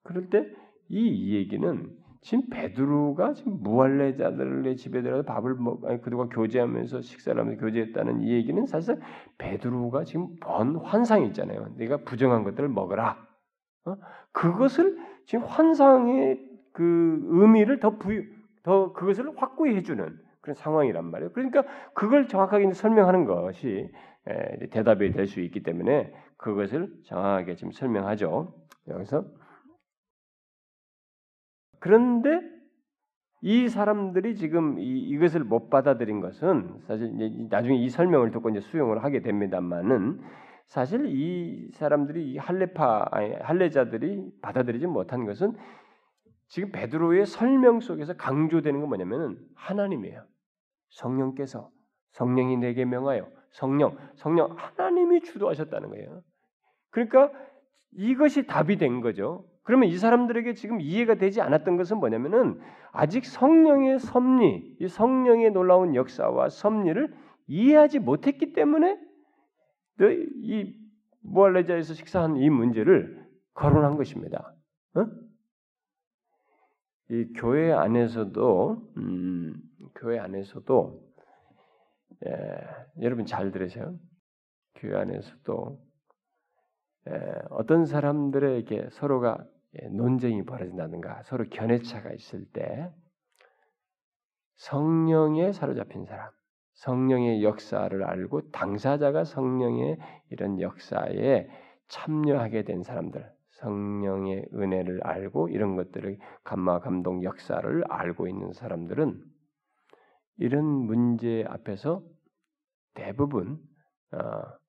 [0.04, 7.40] 그럴 때이이 얘기는 지금 베드로가 지금 무할례자들의 집에 들어가서 밥을 먹 아니 그들과 교제하면서 식사를
[7.40, 9.00] 하면서 교제했다는 이 얘기는 사실
[9.40, 11.74] 베드로가 지금 번 환상이 있잖아요.
[11.78, 13.18] 내가 부정한 것들을 먹어라.
[13.86, 13.96] 어?
[14.32, 16.40] 그것을 지금 환상의
[16.74, 18.22] 그 의미를 더 부여,
[18.64, 21.32] 더 그것을 확고히 해주는 그런 상황이란 말이에요.
[21.34, 23.92] 그러니까 그걸 정확하게 설명하는 것이
[24.70, 28.54] 대답이 될 수 있기 때문에 그것을 정확하게 지금 설명하죠.
[28.88, 29.26] 여기서
[31.82, 32.42] 그런데
[33.42, 39.04] 이 사람들이 지금 이, 것을못 받아들인 것은 사실 이제 나중에 이 설명을 듣고 이제 수용을
[39.04, 40.22] 하게 됩니다만은
[40.68, 45.58] 사실 이 사람들이 이 할레파 아니, 할레자들이 받아들이지 못한 것은
[46.50, 50.24] 지금 베드로의 설명 속에서 강조되는 건 뭐냐면은 하나님이에요.
[50.92, 51.72] 성령께서
[52.12, 56.22] 성령이 내게 명하여 성령 성령 하나님이 주도하셨다는 거예요.
[56.92, 57.32] 그러니까
[57.94, 59.46] 이것이 답이 된 거죠.
[59.64, 62.60] 그러면 이 사람들에게 지금 이해가 되지 않았던 것은 뭐냐면은
[62.92, 67.14] 아직 성령의 섭리, 이 성령의 놀라운 역사와 섭리를
[67.48, 69.00] 이해하지 못했기 때문에
[70.44, 70.74] 이
[71.22, 74.56] 모알레자에서 식사한 이 문제를 거론한 것입니다.
[74.96, 75.06] 어?
[77.10, 79.62] 이 교회 안에서도 음,
[79.96, 81.12] 교회 안에서도
[82.26, 82.32] 예,
[83.02, 83.98] 여러분 잘 들으세요.
[84.76, 85.91] 교회 안에서도 예,
[87.50, 89.46] 어떤 사람들에게 서로가
[89.82, 92.92] 예, 논쟁이 벌어진다든가 서로 견해차가 있을 때
[94.56, 96.30] 성령에 사로잡힌 사람,
[96.74, 99.98] 성령의 역사를 알고 당사자가 성령의
[100.30, 101.48] 이런 역사에
[101.88, 109.24] 참여하게 된 사람들, 성령의 은혜를 알고 이런 것들을 감마 감동 역사를 알고 있는 사람들은
[110.38, 112.04] 이런 문제 앞에서
[112.94, 113.60] 대부분
[114.12, 114.61] 어,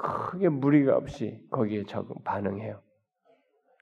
[0.00, 2.80] 크게 무리가 없이 거기에 적응 반응해요.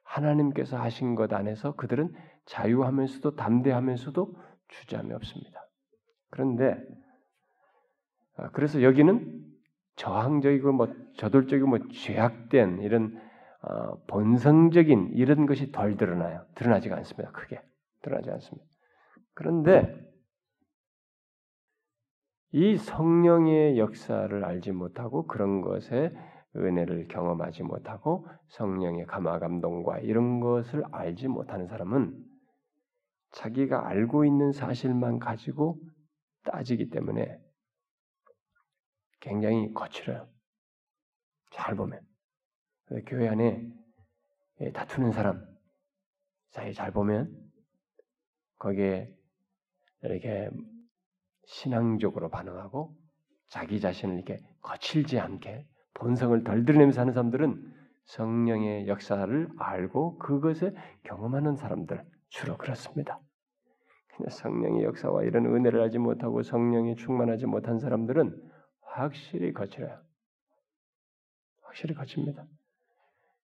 [0.05, 2.15] 하나님께서 하신 것 안에서 그들은
[2.47, 4.35] 자유하면서도 담대하면서도
[4.69, 5.69] 주저함이 없습니다.
[6.31, 6.77] 그런데
[8.37, 9.45] 아, 그래서 여기는
[9.97, 13.21] 저항적이고 뭐 저돌적이고 뭐 죄악된 이런
[13.63, 16.45] 어, 본성적인 이런 것이 덜 드러나요.
[16.55, 17.33] 드러나지가 않습니다.
[17.33, 17.61] 크게
[18.03, 18.67] 드러나지 않습니다.
[19.35, 20.08] 그런데
[22.53, 26.13] 이 성령의 역사를 알지 못하고 그런 것에
[26.57, 32.25] 은혜를 경험하지 못하고 성령의 감화 감동과 이런 것을 알지 못하는 사람은
[33.33, 35.79] 자기가 알고 있는 사실만 가지고
[36.45, 37.39] 따지기 때문에
[39.21, 40.27] 굉장히 거칠어요.
[41.51, 42.01] 잘 보면
[43.07, 43.69] 교회 안에
[44.73, 45.45] 다투는 사람
[46.51, 47.31] 사이 잘 보면
[48.59, 49.15] 거기에
[50.03, 50.49] 이렇게
[51.49, 52.95] 신앙적으로 반응하고
[53.49, 61.57] 자기 자신을 이렇게 거칠지 않게 본성을 덜 드러내면서 하는 사람들은 성령의 역사를 알고 그것을 경험하는
[61.57, 63.19] 사람들 주로 그렇습니다.
[64.09, 68.37] 그냥 성령의 역사와 이런 은혜를 알지 못하고 성령에 충만하지 못한 사람들은
[68.83, 69.99] 확실히 거칠어요.
[71.63, 72.45] 확실히 거칩니다.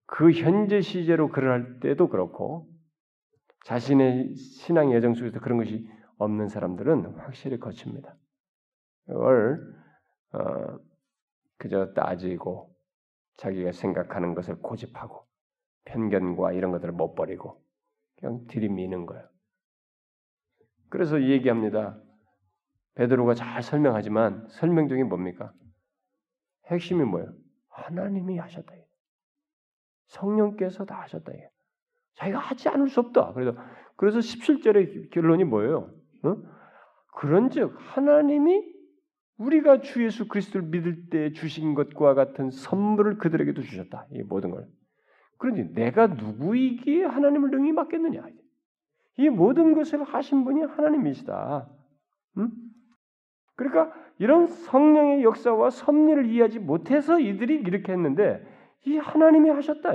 [0.07, 2.69] 그 현재 시제로 할 때도 그렇고
[3.65, 8.15] 자신의 신앙 예정 속에서 그런 것이 없는 사람들은 확실히 거칩니다.
[9.09, 9.61] 이걸
[10.33, 10.79] 어,
[11.57, 12.75] 그저 따지고
[13.37, 15.27] 자기가 생각하는 것을 고집하고
[15.85, 17.63] 편견과 이런 것들을 못 버리고
[18.17, 19.27] 그냥 들이미는 거예요.
[20.91, 22.01] 그래서 얘기합니다.
[22.95, 25.53] 베드로가 잘 설명하지만 설명 중에 뭡니까?
[26.67, 27.33] 핵심이 뭐예요?
[27.69, 28.75] 하나님이 하셨다.
[30.09, 31.33] 성령께서 다 하셨다.
[32.15, 33.33] 자기가 하지 않을 수 없다.
[33.35, 33.57] 그래서
[33.97, 35.93] 그래서 17절의 결론이 뭐예요?
[36.25, 36.37] 어?
[37.15, 38.79] 그런즉 하나님이
[39.39, 44.07] 우리가 주 예수 그리스도를 믿을 때 주신 것과 같은 선물을 그들에게도 주셨다.
[44.11, 44.67] 이 모든 걸.
[45.39, 48.25] 그러니 내가 누구이기에 하나님을 능히 맡겠느냐?
[49.19, 51.69] 이 모든 것을 하신 분이 하나님이시다.
[52.39, 52.51] 음?
[53.55, 58.45] 그러니까 이런 성령의 역사와 섭리를 이해하지 못해서 이들이 이렇게 했는데
[58.85, 59.93] 이 하나님이 하셨다.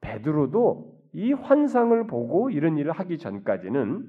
[0.00, 4.04] 베드로도 이 환상을 보고 이런 일을 하기 전까지는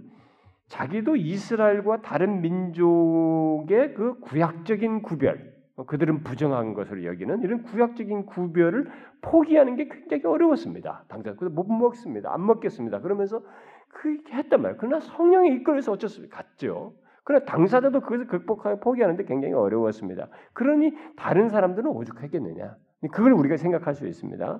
[0.67, 8.89] 자기도 이스라엘과 다른 민족의 그 구약적인 구별, 어, 그들은 부정한 것으로 여기는 이런 구약적인 구별을
[9.21, 11.05] 포기하는 게 굉장히 어려웠습니다.
[11.07, 12.33] 당장 못 먹습니다.
[12.33, 12.99] 안 먹겠습니다.
[12.99, 13.41] 그러면서
[13.87, 14.77] 그렇게 했단 말이에요.
[14.77, 16.93] 그러나 성령이 이끌어서 어쩔 수 없이 갔죠.
[17.23, 20.27] 그러나 당사자도 그것을 극복하여 포기하는데 굉장히 어려웠습니다.
[20.51, 22.75] 그러니 다른 사람들은 오죽했겠느냐.
[23.13, 24.59] 그걸 우리가 생각할 수 있습니다.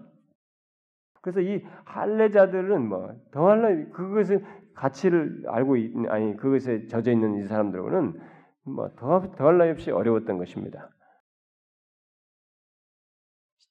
[1.27, 8.17] 그래서 이 할례자들은 뭐 더할라 그것의 가치를 알고 있, 아니 그것에 젖어 있는 이 사람들은
[8.63, 10.89] 뭐더 더할 나위 없이 어려웠던 것입니다.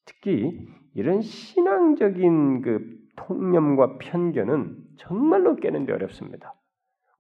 [0.05, 6.53] 특히 이런 신앙적인 그 통념과 편견은 정말로 깨는데 어렵습니다.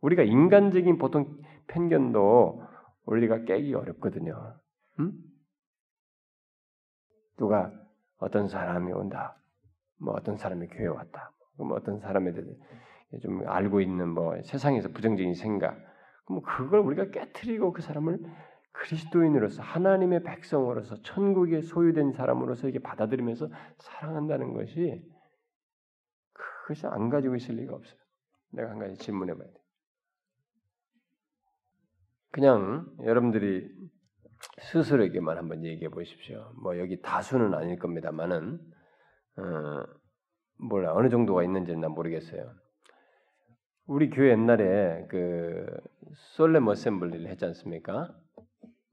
[0.02, 1.34] 우리가 인간적인 보통
[1.68, 2.62] 편견도
[3.06, 4.54] 우리가 깨기 어렵거든요.
[5.00, 5.12] 음?
[7.38, 7.72] 누가
[8.18, 9.38] 어떤 사람이 온다.
[9.98, 11.32] 뭐 어떤 사람이 교회 왔다.
[11.56, 12.44] 뭐 어떤 사람에 대해
[13.22, 15.76] 좀 알고 있는 뭐 세상에서 부정적인 생각.
[16.26, 18.18] 그럼 그걸 우리가 깨뜨리고 그 사람을
[18.72, 25.02] 그리스도인으로서 하나님의 백성으로서 천국에 소유된 사람으로서 이렇게 받아들이면서 사랑한다는 것이
[26.32, 27.98] 그것이 안 가지고 있을 리가 없어요.
[28.50, 29.54] 내가 한 가지 질문해 봐야 돼.
[32.32, 33.66] 그냥 여러분들이
[34.60, 36.52] 스스로에게만 한번 얘기해 보십시오.
[36.62, 38.60] 뭐 여기 다수는 아닐 겁니다만은
[39.38, 39.84] 어,
[40.58, 42.52] 몰라 어느 정도가 있는지는 난 모르겠어요.
[43.86, 45.66] 우리 교회 옛날에 그
[46.34, 48.14] solemn assembly를 했지 않습니까?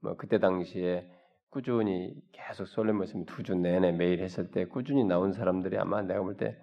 [0.02, 1.10] 뭐 그때 당시에
[1.50, 6.36] 꾸준히 계속 solemn assembly 두주 내내 매일 했을 때 꾸준히 나온 사람들이 아마 내가 볼
[6.36, 6.56] 때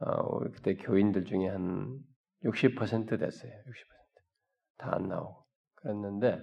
[0.00, 1.98] 어, 그때 교인들 중에 한
[2.44, 3.52] 60% 됐어요.
[3.52, 5.44] 60%다 안 나오고
[5.76, 6.40] 그랬는데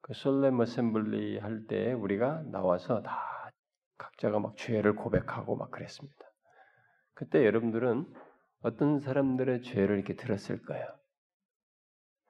[0.00, 3.41] 그 솔렘 어셈블리 할 때 우리가 나와서 다
[4.22, 6.16] 각자가 막 죄를 고백하고 막 그랬습니다.
[7.14, 8.06] 그때 여러분들은
[8.60, 10.86] 어떤 사람들의 죄를 이렇게 들었을 거예요.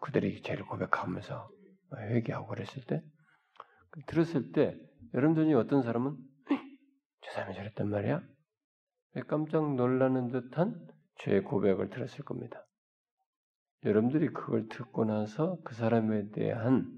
[0.00, 1.50] 그들이 죄를 고백하면서
[1.94, 3.02] 회개하고 그랬을 때
[4.06, 4.80] 들었을 때
[5.12, 6.16] 여러분 중 어떤 사람은
[7.20, 8.22] 저 사람이 저랬단 말이야?
[9.28, 12.66] 깜짝 놀라는 듯한 죄 고백을 들었을 겁니다.
[13.84, 16.90] 여러분들이 그걸 듣고 나서 그 사람에 대한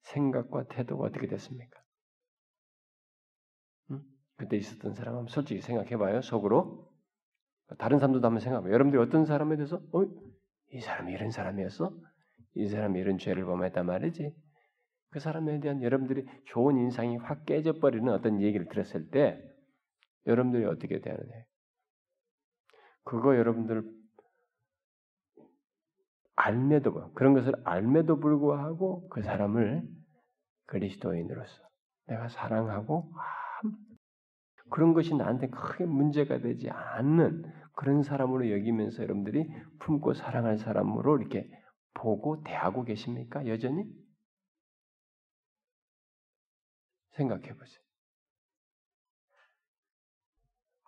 [0.00, 1.75] 생각과 태도가 어떻게 됐습니까?
[4.40, 4.44] 응?
[4.44, 6.22] 그때 있었던 사람 한번 솔직히 생각해봐요.
[6.22, 6.90] 속으로
[7.78, 8.72] 다른 사람들도 한번 생각해봐요.
[8.72, 10.04] 여러분들이 어떤 사람에 대해서 어?
[10.72, 11.92] 이 사람이 이런 사람이었어?
[12.54, 14.34] 이 사람이 이런 죄를 범했단 말이지.
[15.10, 19.40] 그 사람에 대한 여러분들이 좋은 인상이 확 깨져버리는 어떤 얘기를 들었을 때
[20.26, 21.44] 여러분들이 어떻게 대하느냐.
[23.04, 23.84] 그거 여러분들
[26.34, 29.82] 알매도 그런 것을 알매도 불구하고 그 사람을
[30.66, 31.62] 그리스도인으로서
[32.06, 33.45] 내가 사랑하고 아,
[34.70, 39.48] 그런 것이 나한테 크게 문제가 되지 않는 그런 사람으로 여기면서 여러분들이
[39.78, 41.48] 품고 사랑할 사람으로 이렇게
[41.94, 43.46] 보고 대하고 계십니까?
[43.46, 43.84] 여전히?
[47.12, 47.80] 생각해 보세요.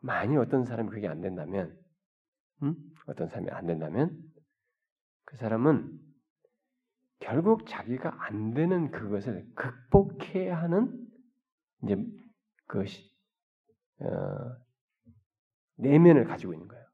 [0.03, 1.77] 만이 어떤 사람이 그게 안 된다면,
[2.63, 2.75] 음?
[3.07, 4.17] 어떤 사람이 안 된다면,
[5.25, 5.99] 그 사람은
[7.21, 11.07] 결국 자기가 안 되는 그것을 극복해야 하는
[11.83, 13.08] 이제 어,
[15.77, 16.85] 내면을 가지고 있는 거예요.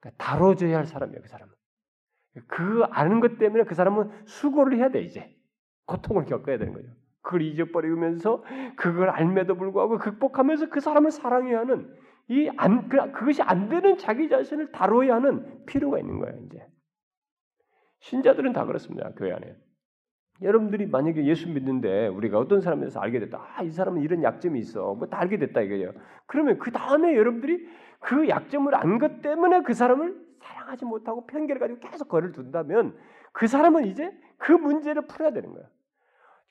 [0.00, 1.52] 그러니까 다뤄줘야 할 사람이에요, 그 사람은.
[2.48, 5.36] 그 아는 것 때문에 그 사람은 수고를 해야 돼 이제
[5.86, 6.88] 고통을 겪어야 되는 거죠.
[7.20, 8.42] 그걸 잊어버리면서
[8.76, 11.94] 그걸 알매도 불구하고 극복하면서 그 사람을 사랑해야 하는
[12.28, 16.38] 이 안 그, 그것이 안 되는 자기 자신을 다뤄야 하는 필요가 있는 거예요.
[16.46, 16.66] 이제
[18.00, 19.12] 신자들은 다 그렇습니다.
[19.12, 19.56] 교회 안에.
[20.40, 23.46] 여러분들이 만약에 예수 믿는데 우리가 어떤 사람에 대해서 알게 됐다.
[23.56, 24.94] 아, 이 사람은 이런 약점이 있어.
[24.94, 25.92] 뭐 다 알게 됐다 이거예요.
[26.26, 27.68] 그러면 그 다음에 여러분들이
[28.00, 32.96] 그 약점을 안 것 때문에 그 사람을 사랑하지 못하고 편견을 가지고 계속 거리를 둔다면
[33.32, 35.64] 그 사람은 이제 그 문제를 풀어야 되는 거야.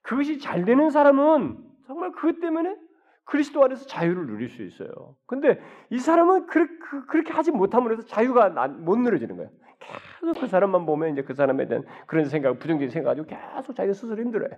[0.03, 2.77] 그것이 잘 되는 사람은 정말 그것 때문에
[3.25, 5.15] 그리스도 안에서 자유를 누릴 수 있어요.
[5.25, 9.51] 근데 이 사람은 그, 그, 렇게 하지 못함으로 해서 자유가 못 누려지는 거예요.
[9.81, 13.93] 계속 그 사람만 보면 이제 그 사람에 대한 그런 생각, 부정적인 생각 가지고 계속 자기가
[13.93, 14.51] 스스로 힘들어요.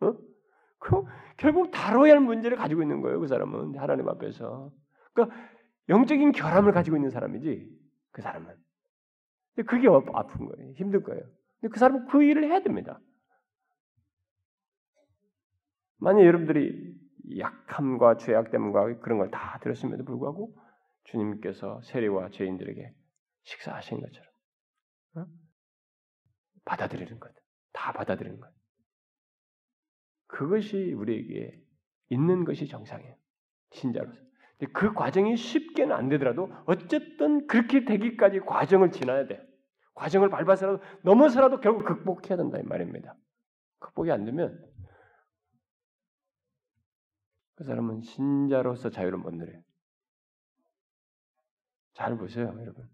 [0.00, 0.12] 어?
[0.78, 1.02] 그
[1.36, 3.20] 결국 다뤄야 할 문제를 가지고 있는 거예요.
[3.20, 4.72] 그 사람은 하나님 앞에서.
[5.12, 5.36] 그러니까
[5.88, 7.68] 영적인 결함을 가지고 있는 사람이지
[8.12, 8.54] 그 사람은.
[9.54, 10.72] 근데 그게 아픈 거예요.
[10.74, 11.22] 힘든 거예요.
[11.60, 13.00] 근데 그 사람은 그 일을 해야 됩니다.
[15.98, 16.94] 만약 여러분들이
[17.38, 20.54] 약함과 죄악됨과 그런 걸 다 들었음에도 불구하고
[21.04, 22.92] 주님께서 세리와 죄인들에게
[23.44, 24.33] 식사하신 것처럼
[25.16, 25.26] 어?
[26.64, 27.32] 받아들이는 것,
[27.72, 28.52] 다 받아들이는 것.
[30.26, 31.62] 그것이 우리에게
[32.08, 33.14] 있는 것이 정상이에요.
[33.72, 34.20] 신자로서.
[34.72, 39.44] 그 과정이 쉽게는 안 되더라도 어쨌든 그렇게 되기까지 과정을 지나야 돼.
[39.94, 43.16] 과정을 밟아서라도 넘어서라도 결국 극복해야 된다 이 말입니다.
[43.78, 44.64] 극복이 안 되면
[47.56, 49.62] 그 사람은 신자로서 자유를 못 누려요.
[51.94, 52.88] 잘 보세요, 여러분.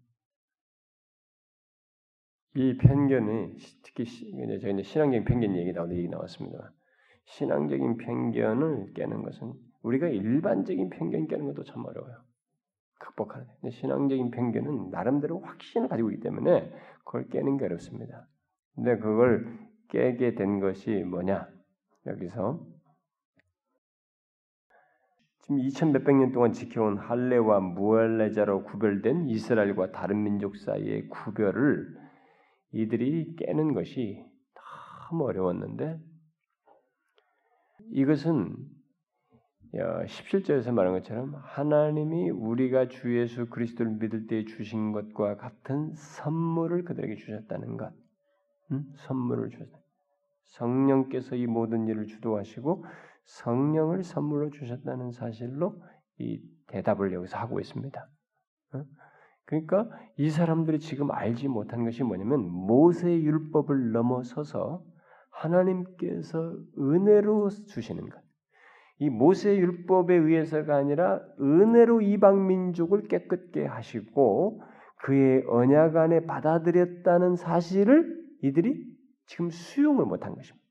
[2.53, 6.73] 이 편견이 특히 저희 이제 신앙적인 편견 얘기 나오는 얘기 나왔습니다.
[7.25, 12.15] 신앙적인 편견을 깨는 것은 우리가 일반적인 편견 깨는 것도 참 어려워요.
[12.99, 13.47] 극복하는.
[13.61, 16.71] 근데 신앙적인 편견은 나름대로 확신을 가지고 있기 때문에
[17.05, 18.27] 그걸 깨는 게 어렵습니다.
[18.75, 21.47] 근데 그걸 깨게 된 것이 뭐냐?
[22.05, 22.65] 여기서
[25.39, 32.10] 지금 2천 몇백 년 동안 지켜온 할례와 무할례자로 구별된 이스라엘과 다른 민족 사이의 구별을
[32.73, 34.25] 이들이 깨는 것이
[35.09, 35.99] 너무 어려웠는데
[37.91, 38.55] 이것은
[39.73, 47.15] 17절에서 말한 것처럼 하나님이 우리가 주 예수 그리스도를 믿을 때 주신 것과 같은 선물을 그들에게
[47.15, 47.93] 주셨다는 것.
[48.71, 48.85] 음?
[48.97, 49.77] 선물을 주셨다.
[50.43, 52.85] 성령께서 이 모든 일을 주도하시고
[53.25, 55.81] 성령을 선물로 주셨다는 사실로
[56.19, 58.09] 이 대답을 여기서 하고 있습니다.
[58.73, 58.83] 어?
[59.51, 64.81] 그러니까 이 사람들이 지금 알지 못한 것이 뭐냐면 모세의 율법을 넘어서서
[65.29, 68.21] 하나님께서 은혜로 주시는 것.
[68.99, 74.61] 이 모세의 율법에 의해서가 아니라 은혜로 이방 민족을 깨끗게 하시고
[75.03, 78.85] 그의 언약 안에 받아들였다는 사실을 이들이
[79.25, 80.65] 지금 수용을 못한 것입니다.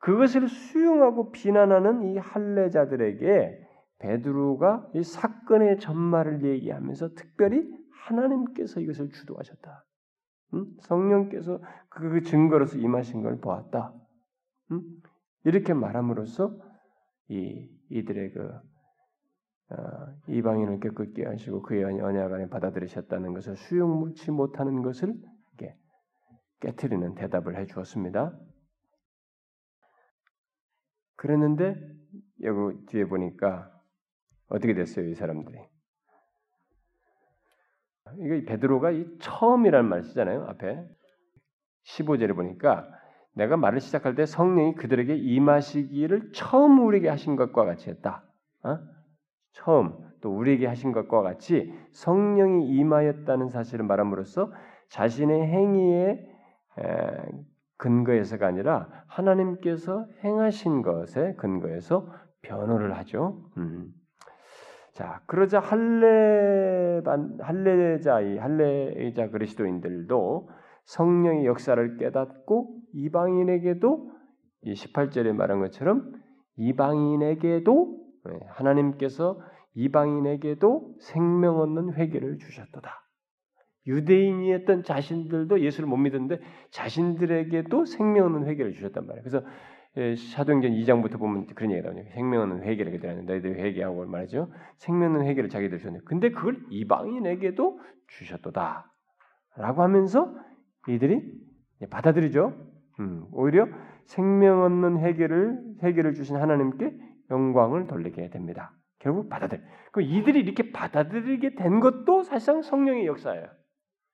[0.00, 3.67] 그것을 수용하고 비난하는 이 할례자들에게
[3.98, 9.84] 베드로가 이 사건의 전말을 얘기하면서 특별히 하나님께서 이것을 주도하셨다.
[10.80, 13.92] 성령께서 그 증거로서 임하신 걸 보았다.
[15.44, 16.56] 이렇게 말함으로써
[17.28, 18.50] 이 이들의 그
[19.70, 19.76] 어,
[20.28, 25.14] 이방인을 깨끗게 하시고 그의 언약 안에 받아들이셨다는 것을 수용물치 못하는 것을
[26.60, 28.36] 깨뜨리는 대답을 해 주었습니다.
[31.16, 31.74] 그랬는데
[32.42, 33.77] 여기 뒤에 보니까
[34.48, 35.58] 어떻게 됐어요, 이 사람들이?
[38.18, 40.86] 이거 베드로가 이 처음이라는 말 쓰잖아요, 앞에.
[41.84, 42.88] 15절에 보니까
[43.34, 48.24] 내가 말을 시작할 때 성령이 그들에게 임하시기를 처음 우리에게 하신 것과 같이 했다.
[48.64, 48.78] 어?
[49.52, 54.52] 처음 또 우리에게 하신 것과 같이 성령이 임하였다는 사실을 말함으로써
[54.88, 56.28] 자신의 행위의
[57.76, 63.50] 근거에서가 아니라 하나님께서 행하신 것에 근거해서 변호를 하죠.
[63.56, 63.92] 음.
[64.98, 70.50] 자, 그러자 할례반 할례자 이 할례자 그리스도인들도
[70.86, 74.10] 성령의 역사를 깨닫고 이방인에게도
[74.62, 76.14] 이 18절에 말한 것처럼
[76.56, 77.96] 이방인에게도
[78.28, 79.40] 예, 하나님께서
[79.74, 82.90] 이방인에게도 생명 얻는 회개를 주셨도다.
[83.86, 86.40] 유대인이었던 자신들도 예수를 못 믿었는데
[86.72, 89.22] 자신들에게도 생명 얻는 회개를 주셨단 말이에요.
[89.22, 89.77] 그래서 예,
[90.16, 92.08] 사도행전 2장부터 보면 그런 얘기가 나오죠.
[92.14, 94.50] 생명 얻는 회개를 그들한테 너희들이 회개하고 말이죠.
[94.76, 98.92] 생명 얻는 회개를 자기들 주셨는데 근데 그걸 이방인에게도 주셨도다.
[99.56, 100.32] 라고 하면서
[100.86, 101.22] 이들이
[101.90, 102.54] 받아들이죠.
[103.00, 103.66] 음, 오히려
[104.06, 106.92] 생명 얻는 회개를 회개를 주신 하나님께
[107.30, 108.72] 영광을 돌리게 됩니다.
[109.00, 109.62] 결국 받아들.
[109.92, 113.46] 그 이들이 이렇게 받아들이게 된 것도 사실상 성령의 역사예요.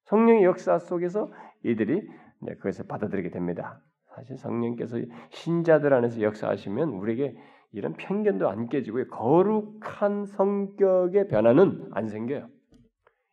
[0.05, 1.33] 성령의 역사 속에서
[1.63, 2.07] 이들이
[2.59, 3.81] 그것을 받아들이게 됩니다.
[4.15, 4.99] 사실 성령께서
[5.31, 7.37] 신자들 안에서 역사하시면 우리에게
[7.73, 12.49] 이런 편견도 안 깨지고 거룩한 성격의 변화는 안 생겨요.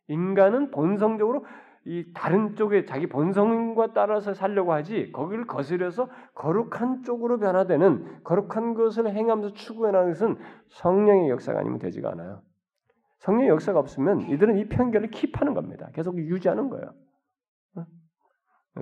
[0.08, 1.44] 인간은 본성적으로
[1.84, 9.08] 이 다른 쪽에 자기 본성과 따라서 살려고 하지 거기를 거스려서 거룩한 쪽으로 변화되는 거룩한 것을
[9.08, 10.36] 행하면서 추구해 나가는 것은
[10.68, 12.42] 성령의 역사가 아니면 되지가 않아요.
[13.18, 15.88] 성령의 역사가 없으면 이들은 이 편견을 킵하는 겁니다.
[15.92, 16.92] 계속 유지하는 거예요.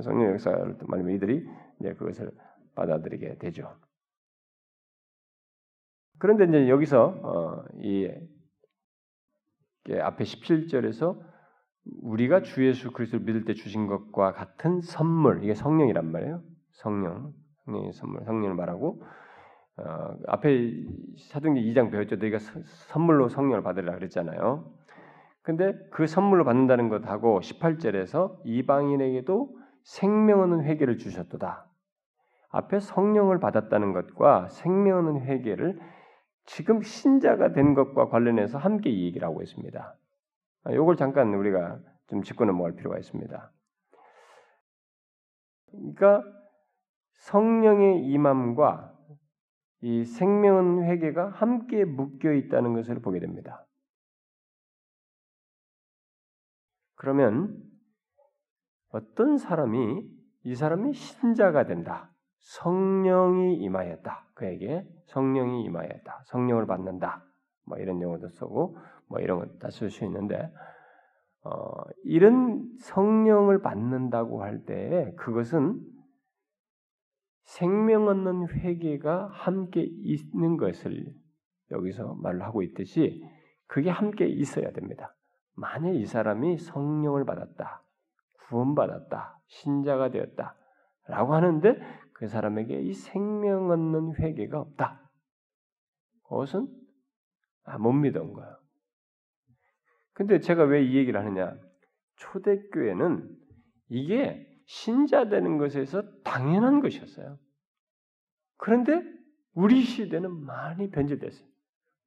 [0.03, 1.47] 성령의 역사를 말하면 이들이
[1.81, 2.31] 이제 그것을
[2.75, 3.77] 받아들이게 되죠.
[6.19, 8.09] 그런데 이제 여기서 어, 이
[9.91, 11.19] 앞에 17절에서
[12.03, 16.43] 우리가 주 예수 그리스도를 믿을 때 주신 것과 같은 선물 이게 성령이란 말이에요.
[16.73, 17.33] 성령,
[17.65, 19.03] 성령의 선물, 성령을 말하고
[19.79, 20.73] 어, 앞에
[21.31, 22.17] 사도행전 2장 배웠죠.
[22.17, 22.39] 너희가
[22.89, 24.71] 선물로 성령을 받으라 그랬잖아요.
[25.43, 31.70] 근데 그 선물로 받는다는 것하고 18절에서 이방인에게도 생명 없는 회개를 주셨도다.
[32.51, 35.81] 앞에 성령을 받았다는 것과 생명 없는 회개를
[36.47, 39.97] 지금 신자가 된 것과 관련해서 함께 이 얘기를 하고 있습니다.
[40.71, 43.53] 이걸 아, 잠깐 우리가 좀 짚고 넘어갈 필요가 있습니다.
[45.71, 46.23] 그러니까
[47.15, 48.99] 성령의 임함과
[49.83, 53.65] 이 생명은 회개가 함께 묶여 있다는 것을 보게 됩니다.
[56.97, 57.63] 그러면
[58.89, 60.05] 어떤 사람이
[60.43, 62.13] 이 사람이 신자가 된다.
[62.41, 64.27] 성령이 임하였다.
[64.35, 66.23] 그에게 성령이 임하였다.
[66.27, 67.25] 성령을 받는다.
[67.67, 68.77] 뭐 이런 용어도 쓰고
[69.09, 70.51] 뭐 이런 것 다 쓸 수 있는데
[71.43, 71.51] 어,
[72.05, 75.81] 이런 성령을 받는다고 할때 그것은
[77.45, 81.13] 생명 얻는 회개가 함께 있는 것을
[81.71, 83.25] 여기서 말을 하고 있듯이
[83.67, 85.15] 그게 함께 있어야 됩니다.
[85.55, 87.83] 만약 이 사람이 성령을 받았다,
[88.49, 90.57] 구원받았다, 신자가 되었다,
[91.09, 91.77] 라고 하는데
[92.21, 95.11] 그 사람에게 이 생명 얻는 회개가 없다.
[96.25, 96.69] 그것은
[97.65, 98.59] 아, 못 믿은 거예요.
[100.13, 101.57] 근데 제가 왜 이 얘기를 하느냐?
[102.17, 103.27] 초대교회는
[103.89, 107.39] 이게 신자 되는 것에서 당연한 것이었어요.
[108.59, 109.03] 그런데
[109.55, 111.49] 우리 시대는 많이 변질됐어요.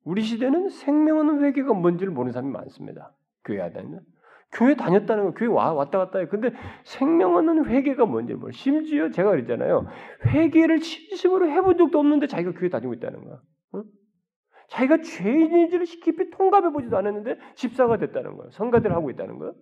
[0.04, 3.16] 우리 시대는 생명 없는 회개가 뭔지를 모르는 사람이 많습니다.
[3.44, 4.06] 교회 다니면.
[4.54, 6.28] 교회 다녔다는 거, 교회 와, 왔다 갔다 해.
[6.28, 6.52] 근데
[6.84, 9.88] 생명 없는 회개가 뭔지 모르 심지어 제가 그랬잖아요.
[10.28, 13.42] 회개를 진심으로 해본 적도 없는데 자기가 교회 다니고 있다는 거야.
[13.76, 13.84] 응?
[14.70, 18.52] 자기가 죄인인지를 깊이 통감해 보지도 않았는데 집사가 됐다는 거예요.
[18.52, 19.56] 성가대를 하고 있다는 거예요.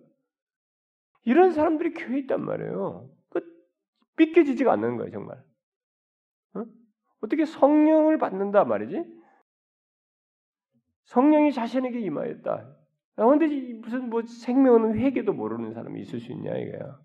[1.24, 3.08] 이런 사람들이 교회에 있단 말이에요.
[3.30, 3.40] 그
[4.18, 5.42] 믿겨지지가 않는 거예요, 정말.
[6.56, 6.66] 응?
[7.22, 9.04] 어떻게 성령을 받는다 말이지?
[11.04, 12.81] 성령이 자신에게 임하였다.
[13.26, 16.98] 그런데 무슨 뭐 생명은 회개도 모르는 사람이 있을 수 있냐 이거야.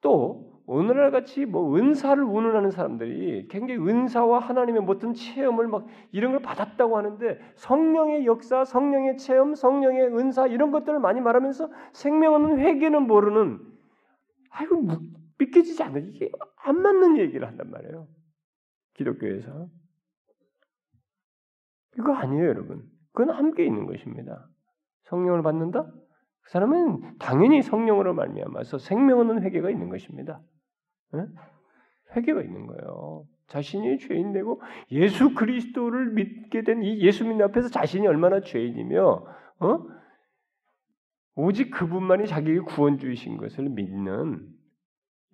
[0.00, 6.42] 또 오늘날 같이 뭐 은사를 운운하는 사람들이 굉장히 은사와 하나님의 어떤 체험을 막 이런 걸
[6.42, 13.06] 받았다고 하는데 성령의 역사, 성령의 체험, 성령의 은사 이런 것들을 많이 말하면서 생명 없는 회개는
[13.06, 13.60] 모르는
[14.50, 14.86] 아이고
[15.38, 18.06] 믿겨지지 않는 이게 안 맞는 얘기를 한단 말이에요.
[18.94, 19.68] 기독교에서
[21.98, 22.91] 이거 아니에요, 여러분.
[23.12, 24.48] 그건 함께 있는 것입니다.
[25.04, 25.84] 성령을 받는다?
[25.84, 30.40] 그 사람은 당연히 성령으로 말미암아서 생명 없는 회개가 있는 것입니다.
[31.12, 31.26] 네?
[32.16, 33.26] 회개가 있는 거예요.
[33.48, 34.60] 자신이 죄인 되고
[34.90, 39.26] 예수 그리스도를 믿게 된 이 예수 믿는 앞에서 자신이 얼마나 죄인이며
[39.60, 39.78] 어?
[41.34, 44.48] 오직 그분만이 자기에게 구원주이신 것을 믿는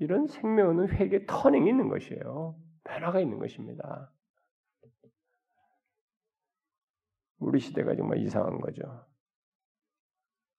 [0.01, 2.57] 이런 생명 없는 회개 터닝이 있는 것이에요.
[2.85, 4.11] 변화가 있는 것입니다.
[7.39, 8.83] 우리 시대가 정말 이상한 거죠.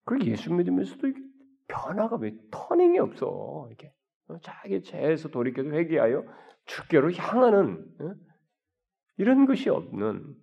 [0.06, 1.08] 그리고 예수 믿으면서도
[1.68, 3.94] 변화가 왜 터닝이 없어 이렇게
[4.28, 6.24] 어, 자기 죄에서 돌이켜서 회개하여
[6.66, 8.16] 주께로 향하는 어?
[9.18, 10.36] 이런 것이 없는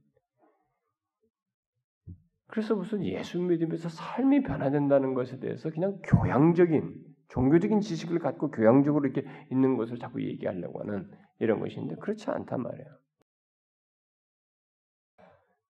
[2.48, 9.28] 그래서 무슨 예수 믿으면서 삶이 변화된다는 것에 대해서 그냥 교양적인 종교적인 지식을 갖고 교양적으로 이렇게
[9.50, 11.10] 있는 것을 자꾸 얘기하려고 하는
[11.40, 12.98] 이런 것인데 그렇지 않단 말이에요.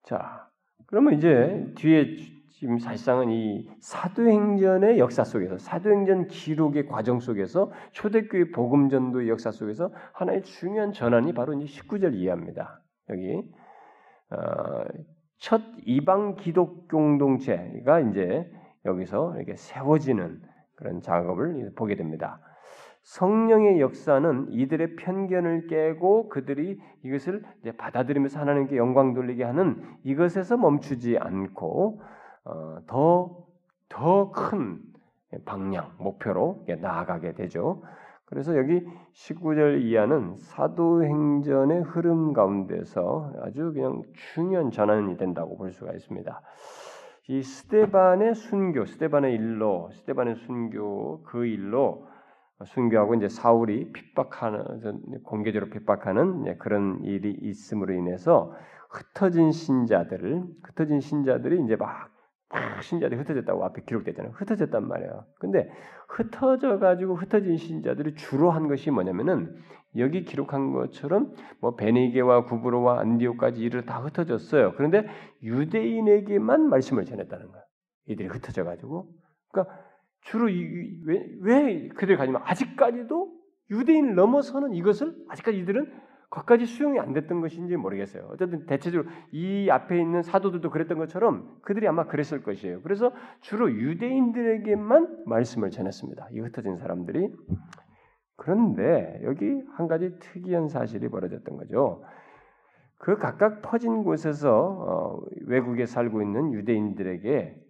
[0.05, 0.51] 자,
[0.87, 2.17] 그러면 이제 뒤에
[2.51, 9.93] 지금 사실상은 이 사도행전의 역사 속에서 사도행전 기록의 과정 속에서 초대교회 복음 전도의 역사 속에서
[10.15, 12.81] 하나의 중요한 전환이 바로 이제 19절 이해합니다.
[13.11, 13.43] 여기
[14.31, 14.85] 어,
[15.39, 18.51] 첫 이방 기독 공동체가 이제
[18.87, 20.41] 여기서 이렇게 세워지는
[20.77, 22.41] 그런 작업을 보게 됩니다.
[23.07, 27.45] 성령의 역사는 이들의 편견을 깨고 그들이 이것을
[27.79, 32.01] 받아들이면서 하나님께 영광 돌리게 하는 이것에서 멈추지 않고
[32.45, 34.81] 어, 더더 큰
[35.45, 37.85] 방향 목표로 나아가게 되죠.
[38.25, 44.03] 그래서 여기 19절 이하는 사도행전의 흐름 가운데서 아주 그냥
[44.35, 46.41] 중요한 전환이 된다고 볼 수가 있습니다.
[47.29, 52.09] 이 스테반의 순교, 스테반의 일로, 스테반의 순교 그 일로
[52.65, 58.55] 순교하고 이제 사울이 핍박하는 공개적으로 핍박하는 그런 일이 있음으로 인해서
[58.91, 62.11] 흩어진 신자들을 흩어진 신자들이 이제 막
[62.81, 64.33] 신자들이 흩어졌다고 앞에 기록되잖아요.
[64.37, 65.25] 흩어졌단 말이에요.
[65.39, 65.69] 근데
[66.09, 69.55] 흩어져 가지고 흩어진 신자들이 주로 한 것이 뭐냐면은
[69.97, 74.75] 여기 기록한 것처럼 뭐 베니게와 구브로와 안디오까지 이르러 다 흩어졌어요.
[74.77, 75.07] 그런데
[75.43, 77.65] 유대인에게만 말씀을 전했다는 거예요.
[78.07, 79.09] 이들이 흩어져 가지고
[79.51, 79.75] 그러니까
[80.27, 83.33] 주로 이, 왜, 왜 그들 가지면 아직까지도
[83.71, 85.93] 유대인을 넘어서는 이것을 아직까지 이들은
[86.31, 88.29] 거기까지 수용이 안 됐던 것인지 모르겠어요.
[88.33, 92.83] 어쨌든 대체적으로 이 앞에 있는 사도들도 그랬던 것처럼 그들이 아마 그랬을 것이에요.
[92.83, 96.29] 그래서 주로 유대인들에게만 말씀을 전했습니다.
[96.33, 97.33] 이 흩어진 사람들이.
[98.37, 102.03] 그런데 여기 한 가지 특이한 사실이 벌어졌던 거죠.
[102.99, 107.66] 그 각각 퍼진 곳에서 어, 외국에 살고 있는 유대인들에게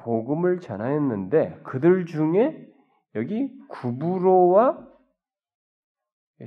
[0.00, 2.66] 복음을 전하였는데 그들 중에
[3.14, 4.88] 여기 구브로와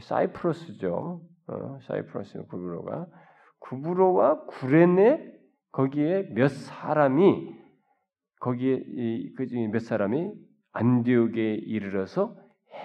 [0.01, 1.21] 사이프러스죠.
[1.47, 3.07] 어, 사이프러스 구브로가
[3.59, 5.31] 구브로와 구레네
[5.71, 7.53] 거기에 몇 사람이
[8.39, 10.31] 거기에 이, 그 중에 몇 사람이
[10.71, 12.35] 안디옥에 이르러서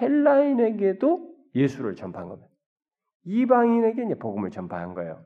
[0.00, 2.48] 헬라인에게도 예수를 전파한 겁니다.
[3.24, 5.24] 이방인에게 이제 복음을 전파한 거예요.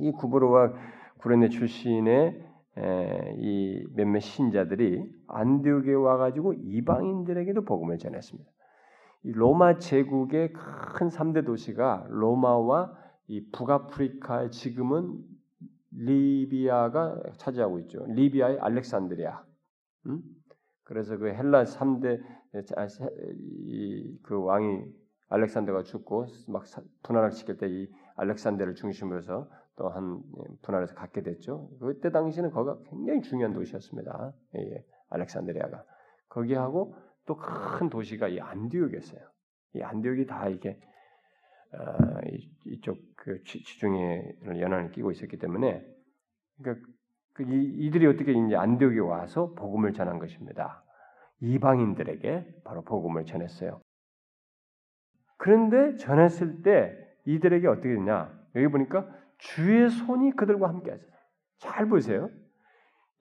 [0.00, 0.72] 이 구브로와
[1.18, 2.47] 구레네 출신의
[3.36, 8.50] 이 몇몇 신자들이 안디옥에 와가지고 이방인들에게도 복음을 전했습니다.
[9.24, 15.18] 이 로마 제국의 큰 3대 도시가 로마와 이 북아프리카 지금은
[15.90, 18.04] 리비아가 차지하고 있죠.
[18.08, 19.42] 리비아의 알렉산드리아.
[20.06, 20.22] 음?
[20.84, 22.20] 그래서 그 헬라 3대
[24.22, 24.84] 그 왕이
[25.28, 26.64] 알렉산더가 죽고 막
[27.02, 29.48] 분할을 시킬 때 이 알렉산더를 중심으로 해서
[29.78, 30.20] 또한
[30.62, 31.70] 분할해서 갖게 됐죠.
[31.80, 34.32] 그때 당시는 거기가 굉장히 중요한 도시였습니다.
[34.56, 34.84] 예, 예.
[35.10, 35.84] 알렉산드리아가
[36.28, 39.20] 거기하고 또 큰 도시가 이 안디옥이었어요.
[39.74, 40.80] 이 안디옥이 다 이게
[41.72, 42.20] 어,
[42.64, 45.86] 이쪽 그 지중해 연안을 끼고 있었기 때문에
[46.58, 46.86] 그러니까
[47.34, 50.82] 그 이, 들이 어떻게 이제 안디옥에 와서 복음을 전한 것입니다.
[51.40, 53.80] 이방인들에게 바로 복음을 전했어요.
[55.36, 58.36] 그런데 전했을 때 이들에게 어떻게 됐냐?
[58.56, 59.06] 여기 보니까
[59.38, 61.18] 주의 손이 그들과 함께 하셨어요.
[61.58, 62.28] 잘 보세요.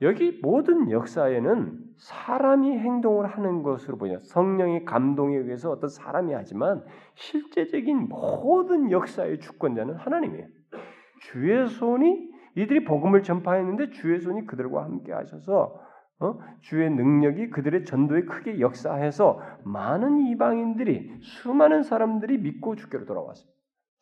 [0.02, 6.84] 여기 모든 역사에는 사람이 행동을 하는 것으로 보냐 성령의 감동에 의해서 어떤 사람이 하지만
[7.16, 10.48] 실제적인 모든 역사의 주권자는 하나님이에요.
[11.22, 15.82] 주의 손이 이들이 복음을 전파했는데 주의 손이 그들과 함께 하셔서
[16.20, 16.40] 어?
[16.62, 23.48] 주의 능력이 그들의 전도에 크게 역사해서 많은 이방인들이 수많은 사람들이 믿고 주께로 돌아왔어요.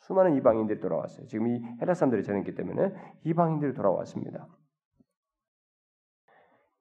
[0.06, 1.26] 수많은 이방인들이 돌아왔어요.
[1.28, 2.93] 지금 이 헤라 사람들이 전했기 때문에
[3.24, 4.47] 이방인들이 돌아왔습니다.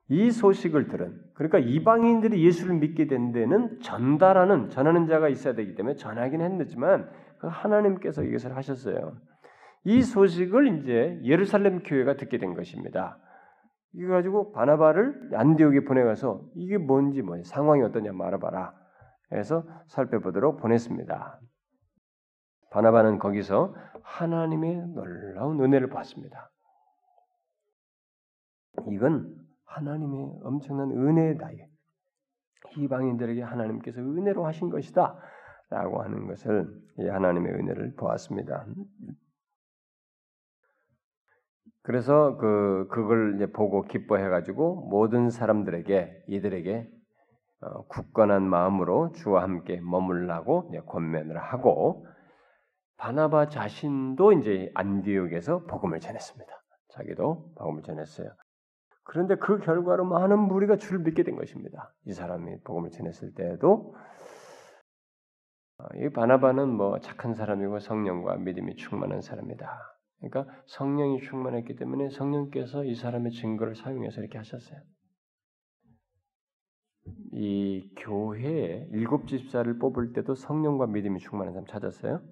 [0.09, 5.97] 이 소식을 들은 그러니까 이방인들이 예수를 믿게 된 데는 전달하는 전하는 자가 있어야 되기 때문에
[5.97, 9.17] 전하긴 했지만 그 하나님께서 이것을 하셨어요.
[9.85, 13.19] 이 소식을 이제 예루살렘 교회가 듣게 된 것입니다.
[13.95, 18.75] 이거 가지고 바나바를 안디옥에 보내가서 이게 뭔지 뭐 상황이 어떠냐 말해봐라.
[19.33, 21.41] 해서 살펴보도록 보냈습니다.
[22.75, 23.73] 바나바는 거기서
[24.03, 26.51] 하나님의 놀라운 은혜를 봤습니다.
[28.91, 29.33] 이건
[29.65, 31.51] 하나님의 엄청난 은혜다.
[32.77, 35.17] 이방인들에게 하나님께서 은혜로 하신 것이다.
[35.71, 36.69] 라고 하는 것을
[36.99, 38.67] 하나님의 은혜를 보았습니다.
[41.83, 46.91] 그래서 그 그걸 이제 보고 기뻐해 가지고 모든 사람들에게 이들에게
[47.61, 52.07] 어, 굳건한 마음으로 주와 함께 머물라고 권면을 하고
[53.05, 56.51] 바나바 자신도 이제 안디옥에서 복음을 전했습니다.
[56.89, 58.31] 자기도 복음을 전했어요.
[59.03, 61.93] 그런데 그 결과로 많은 무리가 주를 믿게 된 것입니다.
[62.07, 63.95] 이 사람이 복음을 전했을 때에도
[65.77, 69.69] 어, 이 바나바는 뭐 착한 사람이고 성령과 믿음이 충만한 사람이다.
[70.21, 74.81] 그러니까 성령이 충만했기 때문에 성령께서 이 사람의 증거를 사용해서 이렇게 하셨어요.
[77.33, 82.23] 이 교회에 일곱 집사를 뽑을 때도 성령과 믿음이 충만한 사람 찾았어요.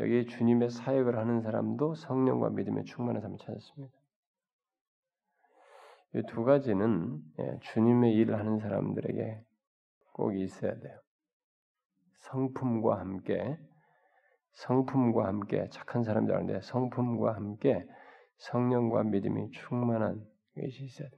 [0.00, 3.94] 여기 주님의 사역을 하는 사람도 성령과 믿음에 충만한 사람을 찾았습니다.
[6.14, 9.44] 이 두 가지는 예, 주님의 일을 하는 사람들에게
[10.12, 11.00] 꼭 있어야 돼요.
[12.18, 13.58] 성품과 함께
[14.52, 17.86] 성품과 함께 착한 사람들 하는데 성품과 함께
[18.38, 20.26] 성령과 믿음이 충만한
[20.56, 21.16] 것이 있어야 돼.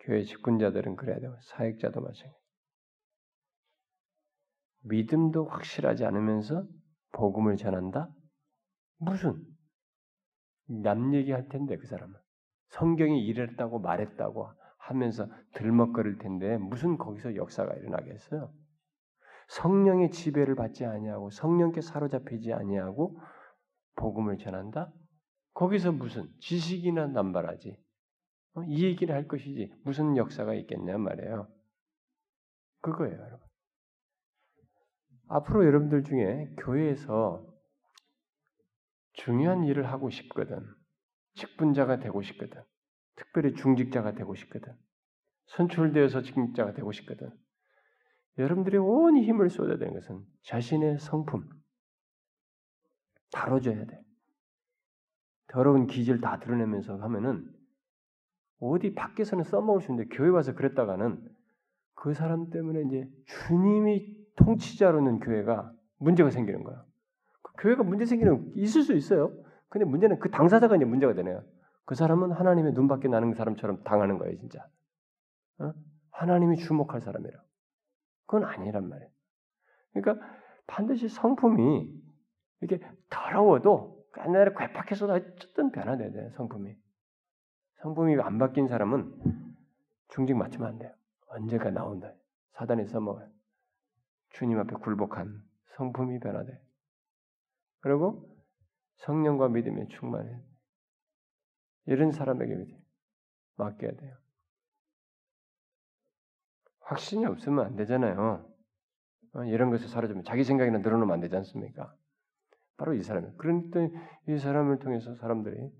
[0.00, 2.39] 교회 직분자들은 그래야 되고 사역자도 마찬가지.
[4.82, 6.66] 믿음도 확실하지 않으면서
[7.12, 8.08] 복음을 전한다?
[8.98, 9.42] 무슨
[10.66, 12.14] 남 얘기할 텐데 그 사람은
[12.68, 18.52] 성경이 이랬다고 말했다고 하면서 들먹거릴 텐데 무슨 거기서 역사가 일어나겠어요?
[19.48, 23.20] 성령의 지배를 받지 아니하고 성령께 사로잡히지 아니하고
[23.96, 24.92] 복음을 전한다?
[25.54, 27.76] 거기서 무슨 지식이나 남발하지?
[28.54, 28.62] 어?
[28.64, 31.48] 이 얘기를 할 것이지 무슨 역사가 있겠냐 말이에요.
[32.80, 33.49] 그거예요, 여러분.
[35.30, 37.46] 앞으로 여러분들 중에 교회에서
[39.12, 40.60] 중요한 일을 하고 싶거든.
[41.34, 42.60] 직분자가 되고 싶거든.
[43.14, 44.74] 특별히 중직자가 되고 싶거든.
[45.46, 47.30] 선출되어서 직분자가 되고 싶거든.
[48.38, 51.48] 여러분들이 온 힘을 쏟아야 되는 것은 자신의 성품
[53.30, 54.00] 다뤄줘야 돼.
[55.46, 57.48] 더러운 기질 다 드러내면서 하면은
[58.58, 61.24] 어디 밖에서는 써먹을 수 있는데 교회 와서 그랬다가는
[61.94, 63.08] 그 사람 때문에 이제
[63.46, 66.84] 주님이 통치자로는 교회가 문제가 생기는 거야.
[67.42, 69.32] 그 교회가 문제 생기는 있을 수 있어요.
[69.68, 71.42] 근데 문제는 그 당사자가 이제 문제가 되네요.
[71.84, 74.66] 그 사람은 하나님의 눈밖에 나는 사람처럼 당하는 거예요, 진짜.
[75.58, 75.72] 어?
[76.10, 77.40] 하나님이 주목할 사람이라.
[78.26, 79.10] 그건 아니란 말이에요.
[79.92, 80.26] 그러니까
[80.66, 81.92] 반드시 성품이
[82.60, 86.76] 이렇게 더러워도 옛날에 괴팍해서도 어쨌든 변화돼야 돼요, 성품이.
[87.82, 89.14] 성품이 안 바뀐 사람은
[90.08, 90.92] 중직 맞추면 안 돼요.
[91.28, 92.12] 언제가 나온다.
[92.52, 93.29] 사단이 써먹어요.
[94.30, 95.42] 주님 앞에 굴복한
[95.76, 96.60] 성품이 변화돼.
[97.80, 98.28] 그리고
[98.96, 100.30] 성령과 믿음에 충만해.
[101.86, 102.66] 이런 사람에게
[103.56, 104.16] 맡겨야 돼요.
[106.80, 108.46] 확신이 없으면 안 되잖아요.
[109.32, 111.94] 어, 이런 것을 사라지면 자기 생각이나 늘어놓으면 안 되지 않습니까?
[112.76, 113.34] 바로 이 사람이에요.
[113.36, 113.90] 그런데
[114.28, 115.70] 이 사람을 통해서 사람들이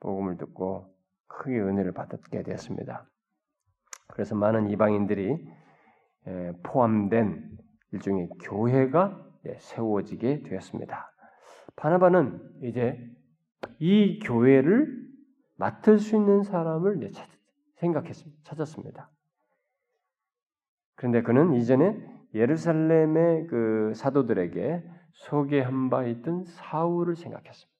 [0.00, 0.94] 복음을 듣고
[1.26, 3.06] 크게 은혜를 받게 되었습니다.
[4.08, 5.46] 그래서 많은 이방인들이
[6.62, 7.58] 포함된
[7.92, 9.26] 일종의 교회가
[9.58, 11.12] 세워지게 되었습니다.
[11.76, 12.98] 바나바는 이제
[13.78, 15.08] 이 교회를
[15.56, 17.10] 맡을 수 있는 사람을
[17.76, 18.42] 생각했습니다.
[18.42, 19.10] 찾았습니다.
[20.96, 21.96] 그런데 그는 이전에
[22.34, 27.70] 예루살렘의 그 사도들에게 소개한 바 있던 사울을 생각했습니다.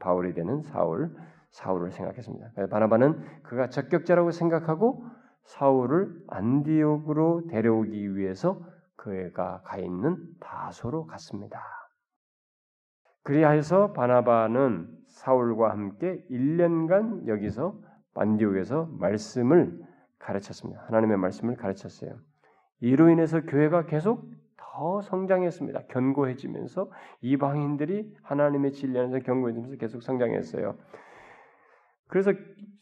[0.00, 1.14] 바울이 되는 사울,
[1.50, 2.68] 사울을 생각했습니다.
[2.70, 5.04] 바나바는 그가 적격자라고 생각하고
[5.44, 8.60] 사울을 안디옥으로 데려오기 위해서
[8.96, 11.62] 그가 가 있는 다소로 갔습니다.
[13.22, 17.80] 그리하여서 바나바는 사울과 함께 1년간 여기서
[18.14, 19.80] 안디옥에서 말씀을
[20.18, 20.82] 가르쳤습니다.
[20.86, 22.18] 하나님의 말씀을 가르쳤어요.
[22.80, 25.86] 이로 인해서 교회가 계속 더 성장했습니다.
[25.88, 26.90] 견고해지면서
[27.20, 30.76] 이방인들이 하나님의 진리 안에서 견고해지면서 계속 성장했어요.
[32.08, 32.32] 그래서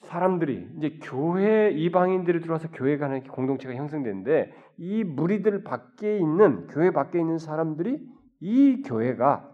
[0.03, 7.19] 사람들이 이제 교회 이방인들이 들어와서 교회 가는 공동체가 형성되는데 이 무리들 밖에 있는 교회 밖에
[7.19, 8.07] 있는 사람들이
[8.41, 9.51] 이 교회가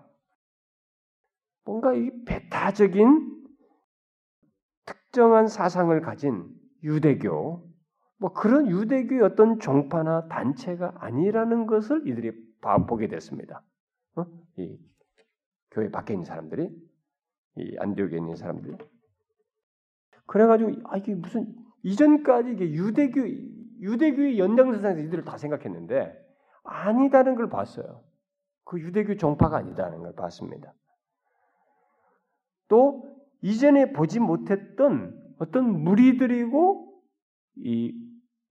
[1.65, 3.45] 뭔가 이 배타적인
[4.87, 6.49] 특정한 사상을 가진
[6.83, 7.71] 유대교
[8.19, 12.33] 뭐 그런 유대교의 어떤 종파나 단체가 아니라는 것을 이들이
[12.89, 13.63] 보게 됐습니다.
[14.17, 14.27] 어?
[14.59, 14.79] 이
[15.71, 16.69] 교회 밖에 있는 사람들이
[17.57, 18.77] 이 안디옥에 있는 사람들이
[20.31, 21.53] 그래가지고 아 이게 무슨
[21.83, 23.21] 이전까지 이게 유대교
[23.81, 26.17] 유대교의 연장선상에서 이들을 다 생각했는데
[26.63, 28.05] 아니다는 걸 봤어요.
[28.63, 30.73] 그 유대교 종파가 아니다는 걸 봤습니다.
[32.69, 33.13] 또
[33.43, 37.03] 이전에 보지 못했던 어떤 무리들이고
[37.57, 37.93] 이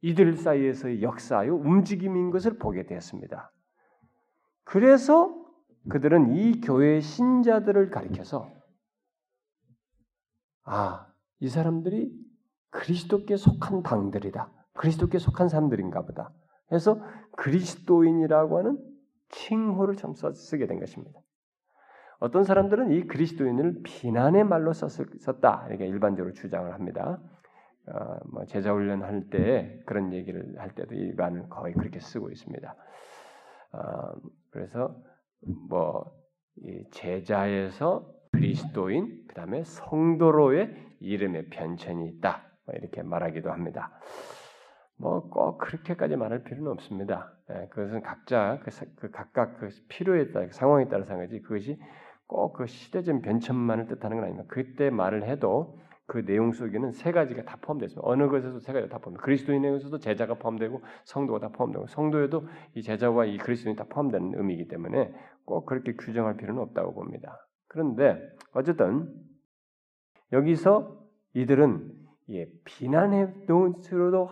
[0.02, 3.54] 이들 사이에서의 역사요 움직임인 것을 보게 되었습니다.
[4.66, 5.34] 그래서
[5.88, 8.52] 그들은 이 교회의 신자들을 가리켜서
[10.64, 11.09] 아,
[11.40, 12.12] 이 사람들이
[12.70, 14.52] 그리스도께 속한 당들이다.
[14.74, 16.32] 그리스도께 속한 사람들인가 보다.
[16.72, 17.02] 해서
[17.38, 18.78] 그리스도인이라고 하는
[19.30, 21.20] 칭호를 참 쓰게 된 것입니다.
[22.20, 25.68] 어떤 사람들은 이 그리스도인을 비난의 말로 썼다.
[25.70, 27.20] 이렇게 일반적으로 주장을 합니다.
[27.88, 32.76] 어, 뭐 제자 훈련 할 때 그런 얘기를 할 때도 일반을 거의 그렇게 쓰고 있습니다.
[33.72, 33.80] 어,
[34.52, 34.96] 그래서
[35.70, 36.12] 뭐
[36.92, 43.91] 제자에서 그리스도인 그다음에 성도로의 이름의 변천이 있다 뭐 이렇게 말하기도 합니다.
[44.97, 47.32] 뭐 꼭 그렇게까지 말할 필요는 없습니다.
[47.52, 51.80] 예, 그것은 각자 그, 그 각각 그 필요에 따라 상황에 따라서 한 거지 그것이
[52.28, 54.45] 꼭 그 시대적 변천만을 뜻하는 건 아닙니다.
[54.50, 59.00] 그때 말을 해도 그 내용 속에는 세 가지가 다 포함되어 어느 것에서 세 가지가 다
[59.00, 59.22] 포함돼.
[59.22, 65.14] 그리스도인에서도 제자가 포함되고 성도가 다 포함되고 성도에도 이 제자와 이 그리스도인이 다 포함되는 의미이기 때문에
[65.45, 67.47] 꼭 그렇게 규정할 필요는 없다고 봅니다.
[67.68, 68.20] 그런데
[68.54, 69.14] 어쨌든
[70.32, 70.98] 여기서
[71.34, 71.92] 이들은
[72.32, 74.30] 예, 비난의 논스로도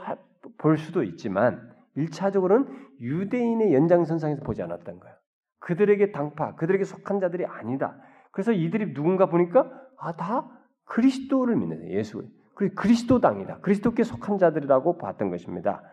[0.58, 2.68] 볼 수도 있지만 일차적으로는
[3.02, 5.16] 유대인의 연장선상에서 보지 않았던 거예요.
[5.60, 8.00] 그들에게 당파, 그들에게 속한 자들이 아니다.
[8.32, 10.48] 그래서 이들이 누군가 보니까 아, 다
[10.86, 12.24] 그리스도를 믿는 예수.
[12.54, 13.60] 그리스도당이다.
[13.60, 15.84] 그리스도께 속한 자들이라고 봤던 것입니다.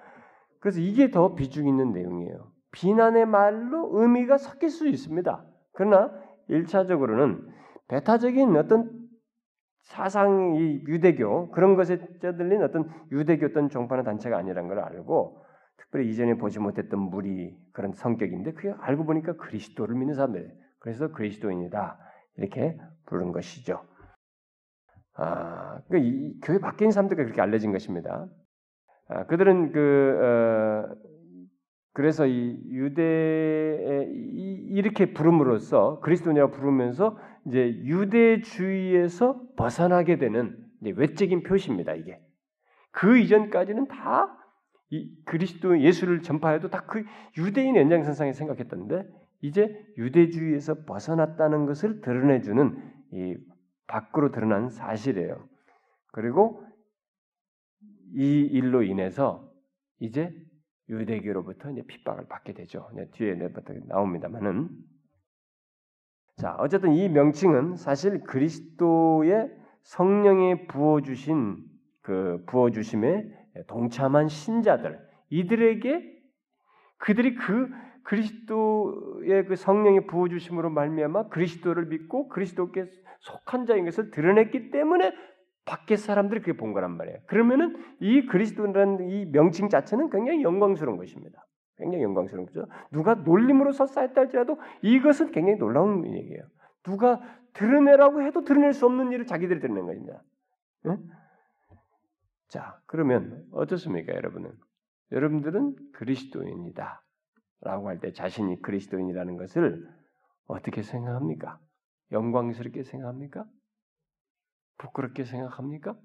[0.61, 2.51] 그래서 이게 더 비중 있는 내용이에요.
[2.73, 5.45] 비난의 말로 의미가 섞일 수 있습니다.
[5.73, 6.11] 그러나
[6.49, 7.47] 1차적으로는
[7.89, 9.04] 배타적인 어떤
[9.85, 15.43] 사상, 이 유대교, 그런 것에 쩌들린 어떤 유대교 어떤 종파나 단체가 아니라는 걸 알고,
[15.76, 21.99] 특별히 이전에 보지 못했던 무리 그런 성격인데, 그게 알고 보니까 그리스도를 믿는 사람들, 그래서 그리스도인이다.
[22.37, 23.85] 이렇게 부른 것이죠.
[25.16, 28.26] 아, 그러니까 이 교회 밖에 있는 사람들과 그렇게 알려진 것입니다.
[29.09, 30.97] 아, 그들은 그 어,
[31.93, 37.16] 그래서 이 유대 이렇게 부름으로써 그리스도인이라고 부르면서
[37.47, 41.95] 이제 유대주의에서 벗어나게 되는 외적인 표시입니다.
[41.95, 42.21] 이게
[42.91, 47.05] 그 이전까지는 다이 그리스도 예수를 전파해도 다 그
[47.39, 49.09] 유대인 연장선상에 생각했던데
[49.43, 53.37] 이제 유대주의에서 벗어났다는 것을 드러내주는 이
[53.87, 55.47] 밖으로 드러난 사실이에요.
[56.13, 56.65] 그리고
[58.15, 59.53] 이 일로 인해서
[60.01, 60.33] 이제
[60.89, 62.89] 유대교로부터 이제 핍박을 받게 되죠.
[63.13, 64.71] 뒤에 내부터 나옵니다만은
[66.37, 69.51] 자 어쨌든 이 명칭은 사실 그리스도의
[69.82, 71.59] 성령에 부어 주신
[72.03, 73.24] 그 부어 주심에
[73.66, 74.99] 동참한 신자들
[75.30, 76.12] 이들에게
[76.99, 77.68] 그들이 그
[78.03, 82.87] 그리스도의 그 성령의 부어 주심으로 말미암아 그리스도를 믿고 그리스도께
[83.20, 85.12] 속한 자인 것을 드러냈기 때문에
[85.64, 87.20] 밖에 사람들이 그게 본 거란 말이에요.
[87.26, 91.47] 그러면은 이 그리스도라는 이 명칭 자체는 굉장히 영광스러운 것입니다.
[91.77, 92.66] 굉장히 영광스러운 거죠.
[92.91, 96.43] 누가 놀림으로서 쌓였다 할지라도 이것은 굉장히 놀라운 얘기예요.
[96.85, 97.20] 누가
[97.55, 100.22] 드러내라고 해도 드러낼 수 없는 일을 자기들이 드러낸 겁니다.
[100.87, 100.99] 응?
[102.49, 104.53] 자, 그러면 어떻습니까, 여러분은?
[105.12, 107.03] 여러분들은 그리스도인이다.
[107.62, 109.89] 라고 할 때 자신이 그리스도인이라는 것을
[110.47, 111.59] 어떻게 생각합니까?
[112.12, 113.47] 영광스럽게 생각합니까?
[114.79, 115.97] 부끄럽게 생각합니까?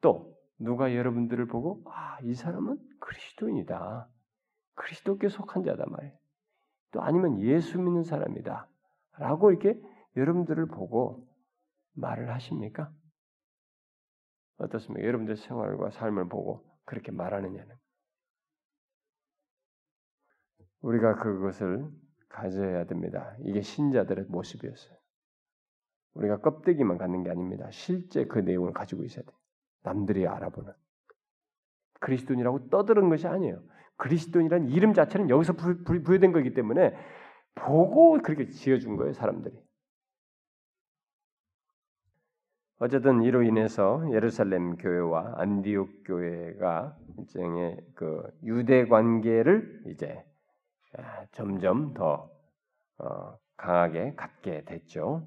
[0.00, 4.08] 또 누가 여러분들을 보고 아, 이 사람은 그리스도인이다.
[4.78, 6.16] 그리스도께 속한 자다 말이에요.
[6.92, 8.68] 또 아니면 예수 믿는 사람이다.
[9.18, 9.78] 라고 이렇게
[10.16, 11.28] 여러분들을 보고
[11.94, 12.92] 말을 하십니까?
[14.58, 15.06] 어떻습니까?
[15.06, 17.76] 여러분들 생활과 삶을 보고 그렇게 말하느냐는.
[20.80, 21.90] 우리가 그것을
[22.28, 23.36] 가져야 됩니다.
[23.40, 24.96] 이게 신자들의 모습이었어요.
[26.14, 27.68] 우리가 껍데기만 갖는 게 아닙니다.
[27.70, 29.32] 실제 그 내용을 가지고 있어야 돼.
[29.82, 30.72] 남들이 알아보는.
[32.00, 33.60] 그리스도인이라고 떠드는 것이 아니에요.
[33.98, 36.96] 그리스도인이라는 이름 자체는 여기서 부여된 거기 때문에
[37.54, 39.60] 보고 그렇게 지어준 거예요, 사람들이.
[42.80, 50.24] 어쨌든 이로 인해서 예루살렘 교회와 안디옥 교회가 일종의 그 유대 관계를 이제
[50.96, 52.30] 아, 점점 더
[52.98, 55.26] 어, 강하게 갖게 됐죠.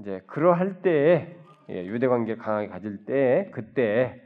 [0.00, 1.36] 이제 그러할 때에
[1.68, 4.20] 예, 유대 관계 강하게 가질 때 그때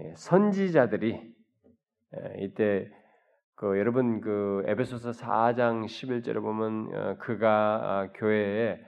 [0.00, 1.29] 예, 선지자들이 예,
[2.38, 2.90] 이때
[3.54, 7.50] 그 여러분 그 에베소서 4장 11절에 보면 어, 그가
[7.82, 8.80] 아, 교회에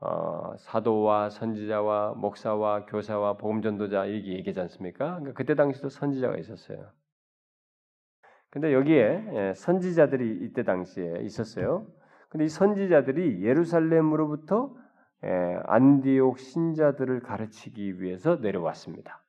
[0.00, 5.16] 어, 사도와 선지자와 목사와 교사와 복음 전도자 이게 얘기하지 않습니까?
[5.16, 6.90] 그러니까 그때 당시도 선지자가 있었어요.
[8.50, 11.86] 근데 여기에 선지자들이 이때 당시에 있었어요.
[12.28, 14.74] 근데 이 선지자들이 예루살렘으로부터
[15.24, 19.22] 예, 안디옥 신자들을 가르치기 위해서 내려왔습니다.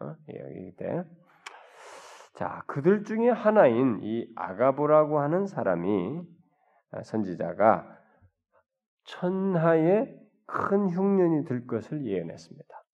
[0.00, 0.14] 어?
[0.30, 1.04] 예, 여기 때.
[2.34, 6.20] 자, 그들 중에 하나인 이 아가보라고 하는 사람이
[6.90, 7.86] 아, 선지자가
[9.04, 12.84] 천하의 큰 흉년이 들 것을 예언했습니다.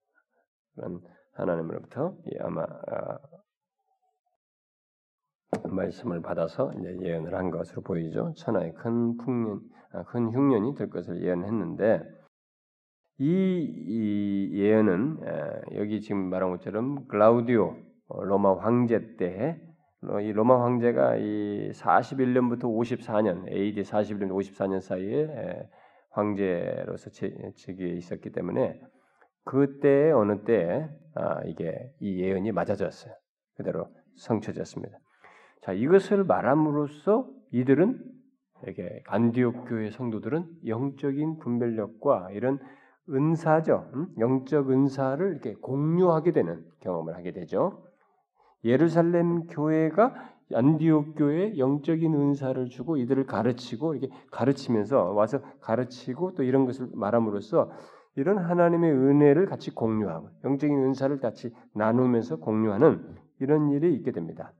[0.75, 1.01] 그런
[1.33, 3.19] 하나님으로부터 아마 아,
[5.69, 6.71] 말씀을 받아서
[7.03, 8.35] 예언을 한 것으로 보이죠.
[8.37, 9.61] 천하의 큰 풍년,
[9.93, 12.03] 아, 큰 흉년이 들 것을 예언했는데
[13.19, 15.21] 이, 이 예언은
[15.77, 17.90] 여기 지금 말한 것처럼 글라우디오 어,
[18.23, 19.57] 로마 황제 때에
[20.23, 25.69] 이 로마 황제가 이 41년부터 54년 AD 41년 54년 사이에
[26.11, 28.81] 황제로서 즉위에 있었기 때문에
[29.45, 33.13] 그때 어느 때 아, 이게 이 예언이 맞아졌어요.
[33.57, 34.97] 그대로 성취졌습니다.
[35.63, 38.03] 자 이것을 말함으로써 이들은
[38.69, 42.59] 이게 안디옥 교회 성도들은 영적인 분별력과 이런
[43.09, 43.91] 은사죠.
[43.95, 44.09] 음?
[44.19, 47.90] 영적 은사를 이렇게 공유하게 되는 경험을 하게 되죠.
[48.65, 50.15] 예루살렘 교회가
[50.53, 57.71] 안디옥 교회에 영적인 은사를 주고 이들을 가르치고 이렇게 가르치면서 와서 가르치고 또 이런 것을 말함으로써
[58.17, 64.53] 이런 하나님의 은혜를 같이 공유하고 영적인 은사를 같이 나누면서 공유하는 이런 일이 있게 됩니다.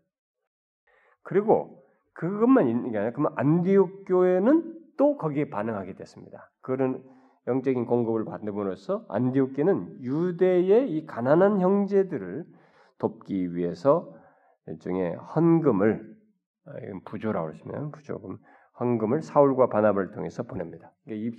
[1.23, 1.85] 그리고
[2.15, 6.51] 그것만 있는 게 아니라 그러면 안디옥 교회는 또 거기에 반응하게 됐습니다.
[6.61, 7.03] 그런
[7.47, 12.45] 영적인 공급을 받음으로써 안디옥계는 유대의 이 가난한 형제들을
[13.01, 14.15] 돕기 위해서
[14.67, 16.17] 일종의 헌금을
[16.67, 16.73] 아,
[17.05, 18.39] 부조라고 그러시면 부조금
[18.79, 20.93] 헌금을 사울과 바나바를 통해서 보냅니다.
[21.09, 21.33] 이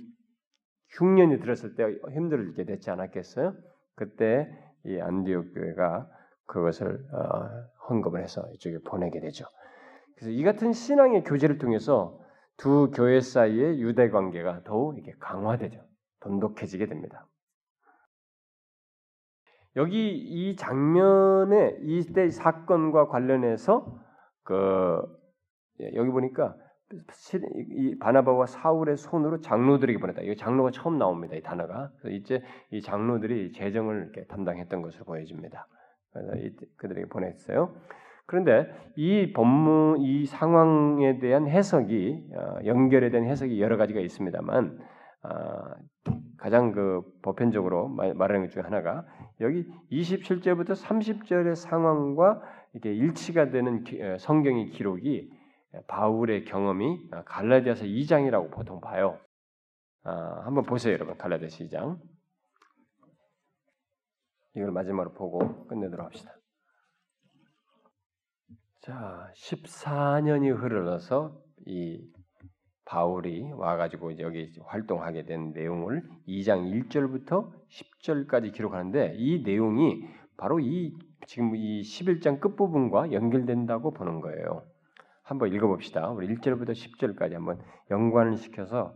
[0.98, 3.54] 흉년이 들었을 때 힘들게 됐지 않았겠어요?
[3.94, 4.48] 그때
[4.84, 6.08] 이 안디옥 교회가
[6.46, 7.48] 그것을 어,
[7.88, 9.46] 헌금을 해서 이쪽에 보내게 되죠.
[10.16, 12.20] 그래서 이 같은 신앙의 교제를 통해서
[12.56, 15.80] 두 교회 사이의 유대 관계가 더욱 이게 강화되죠.
[16.20, 17.26] 돈독해지게 됩니다.
[19.76, 24.00] 여기 이 장면의 이때 사건과 관련해서
[24.44, 25.00] 그
[25.80, 26.54] 예, 여기 보니까
[27.70, 30.22] 이 바나바와 사울의 손으로 장로들에게 보냈다.
[30.22, 31.36] 이 장로가 처음 나옵니다.
[31.36, 31.90] 이 단어가.
[32.10, 35.66] 이제 이 장로들이 재정을 이렇게 담당했던 것으로 보여집니다.
[36.12, 37.74] 그래서 그들에게 보냈어요.
[38.26, 38.66] 그런데
[38.96, 44.78] 이 본문 이 상황에 대한 해석이 어, 연결에 대한 해석이 여러 가지가 있습니다만
[45.22, 45.74] 아,
[46.42, 49.06] 가장 그 보편적으로 말하는 것 중에 하나가
[49.40, 52.42] 여기 27절부터 30절의 상황과
[52.74, 53.84] 이게 일치가 되는
[54.18, 55.30] 성경의 기록이
[55.86, 59.20] 바울의 경험이 아, 갈라디아서 2장이라고 보통 봐요.
[60.02, 61.16] 아, 한번 보세요, 여러분.
[61.16, 62.00] 갈라디아서 2장.
[64.56, 66.34] 이걸 마지막으로 보고 끝내도록 합시다.
[68.80, 72.11] 자, 14년이 흐르러서 이
[72.92, 80.04] 바울이 와가지고 여기 활동하게 된 내용을 2장 1절부터 10절까지 기록하는데 이 내용이
[80.36, 80.94] 바로 이
[81.26, 84.64] 지금 이 11장 끝부분과 연결된다고 보는 거예요.
[85.22, 86.10] 한번 읽어봅시다.
[86.10, 88.92] 우리 1절부터 10절까지 한번 연관을 시켜서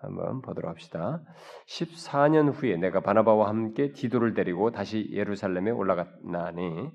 [0.00, 1.20] 한번 보도록 합시다.
[1.66, 6.90] 14년 후에 내가 바나바와 함께 디도를 데리고 다시 예루살렘에 올라갔나니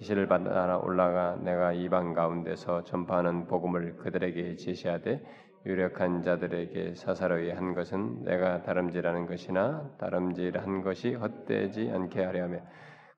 [0.00, 5.22] 지시를 받아 올라가 내가 이방 가운데서 전파하는 복음을 그들에게 제시하되
[5.66, 12.60] 유력한 자들에게 사사로이 한 것은 내가 다름질하는 것이나 다름질한 것이 헛되지 않게 하려 하며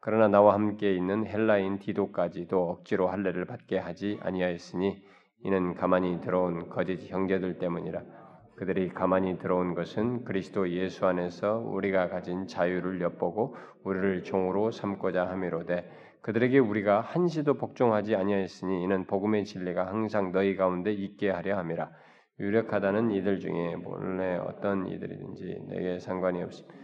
[0.01, 5.01] 그러나 나와 함께 있는 헬라인 디도까지도 억지로 할례를 받게 하지 아니하였으니
[5.45, 8.03] 이는 가만히 들어온 거짓 형제들 때문이라.
[8.57, 15.89] 그들이 가만히 들어온 것은 그리스도 예수 안에서 우리가 가진 자유를 엿보고 우리를 종으로 삼고자 함이로되
[16.21, 21.91] 그들에게 우리가 한시도 복종하지 아니하였으니 이는 복음의 진리가 항상 너희 가운데 있게 하려 함이라
[22.43, 26.75] 유력하다는 이들 중에 본래 어떤 이들이든지 내게 상관이 없습니다.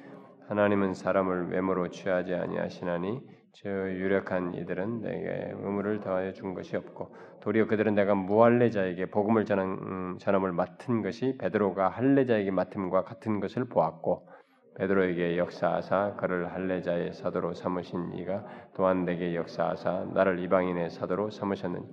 [0.47, 3.21] 하나님은 사람을 외모로 취하지 아니하시나니
[3.55, 9.67] 저 유력한 이들은 내게 의무를 더하여 준 것이 없고 도리어 그들은 내가 무할례자에게 복음을 전한
[9.67, 14.29] 음, 전함을 맡은 것이 베드로가 할례자에게 맡음과 같은 것을 보았고
[14.77, 18.45] 베드로에게 역사하사 그를 할례자의 사도로 삼으신 이가
[18.77, 21.85] 또한 내게 역사하사 나를 이방인의 사도로 삼으셨느니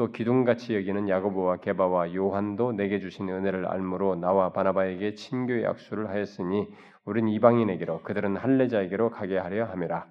[0.00, 6.72] 또 기둥같이 여기는 야고보와 게바와 요한도 내게 주신 은혜를 알므로 나와 바나바에게 친교 약수를 하였으니
[7.04, 10.06] 우린 이방인에게로 그들은 할례자에게로 가게 하려 함이라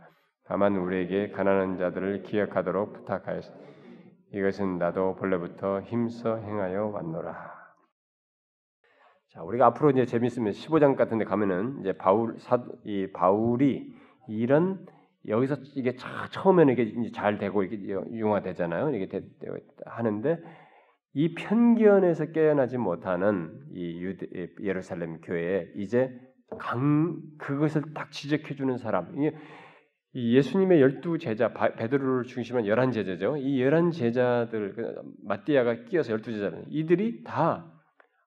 [0.46, 3.58] 다만 우리에게 가난한 자들을 기억하도록 부탁하였으니
[4.36, 7.52] 이것은 나도 본래부터 힘써 행하여 왔노라.
[9.30, 13.92] 자, 우리가 앞으로 이제 재밌으면 15장 같은 데 가면은 이제 바울 사, 이 바울이
[14.28, 14.86] 이런
[15.28, 15.96] 여기서 이게
[16.32, 18.96] 처음에는 이게 이제 잘 되고 이게 융화되잖아요.
[18.96, 19.22] 이게 되,
[19.86, 20.40] 하는데
[21.14, 24.28] 이 편견에서 깨어나지 못하는 이 유대,
[24.62, 26.12] 예루살렘 교회에 이제
[26.58, 29.12] 강 그것을 딱 지적해 주는 사람.
[29.18, 29.36] 이게
[30.14, 33.38] 예수님의 열두 제자 베드로를 중심한 열한 제자죠.
[33.38, 37.72] 이 열한 제자들 그 마띠아가 끼어서 열두 제자는 이들이 다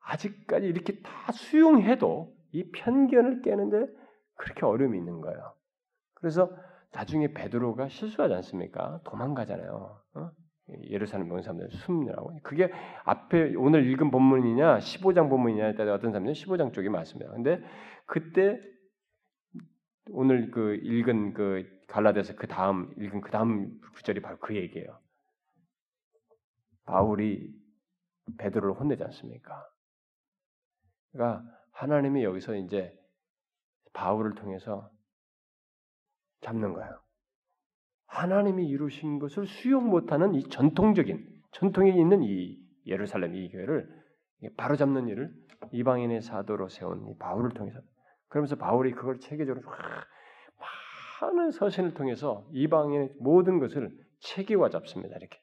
[0.04, 3.86] 아직까지 이렇게 다 수용해도 이 편견을 깨는데
[4.36, 5.54] 그렇게 어려움이 있는 거예요.
[6.14, 6.50] 그래서
[6.92, 9.00] 나중에 베드로가 실수하지 않습니까?
[9.04, 10.00] 도망가잖아요.
[10.14, 10.30] 어?
[10.84, 12.38] 예루살렘 명 사람들 숨느라고.
[12.42, 12.70] 그게
[13.04, 17.32] 앞에 오늘 읽은 본문이냐 15장 본문이냐에 따라 어떤 사람들은 15장 쪽이 맞습니다.
[17.32, 17.60] 근데
[18.06, 18.60] 그때
[20.10, 24.98] 오늘 그 읽은 그 갈라디아서 그 다음 읽은 그 다음 구절이 바로 그 얘기예요.
[26.84, 27.52] 바울이
[28.38, 29.68] 베드로를 혼내지 않습니까?
[31.12, 32.92] 그러니까 하나님이 여기서 이제
[33.92, 34.90] 바울을 통해서
[36.42, 37.00] 잡는 거예요.
[38.06, 43.88] 하나님이 이루신 것을 수용 못하는 이 전통적인 전통에 있는 이 예루살렘 이 교회를
[44.56, 45.32] 바로 잡는 일을
[45.72, 47.80] 이방인의 사도로 세운 이 바울을 통해서
[48.28, 49.62] 그러면서 바울이 그걸 체계적으로
[51.20, 53.90] 많은 서신을 통해서 이방인의 모든 것을
[54.20, 55.16] 체계화 잡습니다.
[55.16, 55.38] 이렇게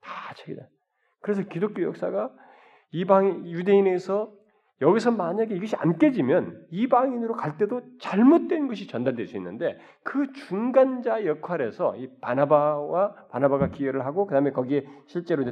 [0.00, 0.68] 다 체계다.
[1.20, 2.32] 그래서 기독교 역사가
[2.92, 4.32] 이방 유대인에서
[4.82, 11.24] 여기서 만약에 이것이 안 깨지면 이방인으로 갈 때도 잘못된 것이 전달될 수 있는데 그 중간자
[11.24, 15.50] 역할에서 이 바나바와 바나바가 기여를 하고 그다음에 거기에 실제로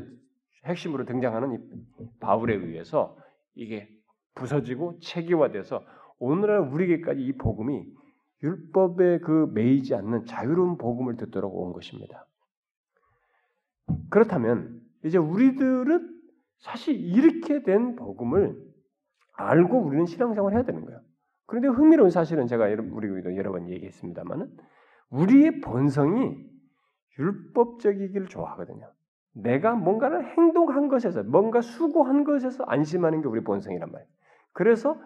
[0.67, 3.17] 핵심으로 등장하는 이 바울에 의해서
[3.55, 3.89] 이게
[4.35, 5.83] 부서지고 체계화돼서
[6.19, 7.87] 오늘날 우리에게까지 이 복음이
[8.43, 12.27] 율법에 그 매이지 않는 자유로운 복음을 듣도록 온 것입니다.
[14.11, 16.11] 그렇다면 이제 우리들은
[16.59, 18.57] 사실 이렇게 된 복음을
[19.37, 21.01] 알고 우리는 신앙생활을 해야 되는 거예요.
[21.47, 24.51] 그런데 흥미로운 사실은 제가 우리도 여러 번 얘기했습니다만은
[25.11, 26.37] 우리의 본성이
[27.19, 28.91] 율법적이기를 좋아하거든요.
[29.35, 34.09] 내가 뭔가를 행동한 것에서 뭔가 수고한 것에서 안심하는 게 우리 본성이란 말이에요.
[34.53, 34.97] 그래서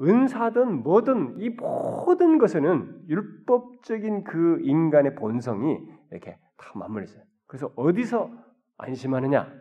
[0.00, 5.78] 은사든 뭐든 이 모든 것에는 율법적인 그 인간의 본성이
[6.10, 7.24] 이렇게 다 맞물려 있어요.
[7.46, 8.30] 그래서 어디서
[8.76, 9.52] 안심하느냐?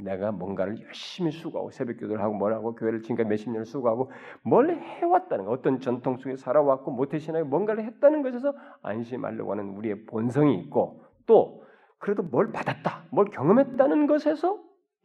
[0.00, 4.10] 내가 뭔가를 열심히 수고하고 새벽 기도를 하고 뭘 하고 교회를 지금까지 몇십 년을 수고하고
[4.42, 10.58] 뭘 해왔다는 거 어떤 전통 속에 살아왔고 모태신앙에 뭔가를 했다는 것에서 안심하려고 하는 우리의 본성이
[10.60, 11.64] 있고 또
[11.98, 14.58] 그래도 뭘 받았다 뭘 경험했다는 것에서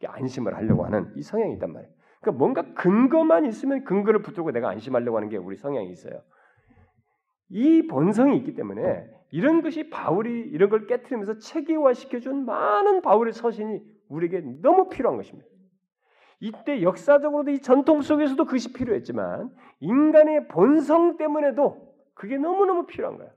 [0.04, 1.92] 안심을 하려고 하는 이 성향이 있단 말이에요.
[2.20, 6.20] 그러니까 뭔가 근거만 있으면 근거를 붙들고 내가 안심하려고 하는 게 우리 성향이 있어요.
[7.48, 14.40] 이 본성이 있기 때문에 이런 것이 바울이 이런 걸 깨뜨리면서 체계화시켜준 많은 바울의 서신이 우리에게
[14.62, 15.48] 너무 필요한 것입니다.
[16.40, 19.50] 이때 역사적으로도 이 전통 속에서도 그것이 필요했지만
[19.80, 23.32] 인간의 본성 때문에도 그게 너무너무 필요한 거예요.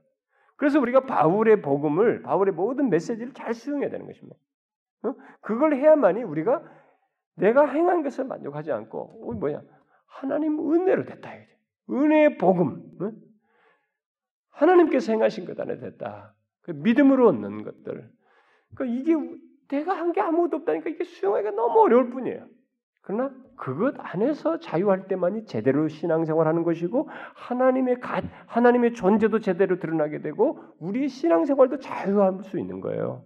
[0.56, 4.36] 그래서 우리가 바울의 복음을 바울의 모든 메시지를 잘 수용해야 되는 것입니다.
[5.04, 5.14] 어?
[5.40, 6.62] 그걸 해야만이 우리가
[7.36, 9.62] 내가 행한 것을 만족하지 않고 어, 뭐야
[10.06, 11.52] 하나님 은혜로 됐다 이거죠.
[11.90, 12.82] 은혜의 복음.
[13.00, 13.12] 어?
[14.50, 16.34] 하나님께서 행하신 것 안에 됐다.
[16.62, 18.10] 그 믿음으로 얻는 것들.
[18.74, 19.14] 그러니까 이게
[19.68, 22.46] 내가 한 게 아무것도 없다니까 이게 수용하기가 너무 어려울 뿐이에요.
[23.02, 30.60] 그러나 그것 안에서 자유할 때만이 제대로 신앙생활하는 것이고 하나님의 가, 하나님의 존재도 제대로 드러나게 되고
[30.78, 33.24] 우리의 신앙생활도 자유할 수 있는 거예요.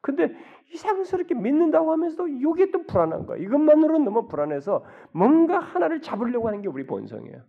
[0.00, 0.34] 근데
[0.72, 3.38] 이상스럽게 믿는다고 하면서도 이게 또 불안한 거야.
[3.38, 7.42] 이것만으로는 너무 불안해서 뭔가 하나를 잡으려고 하는 게 우리 본성이에요.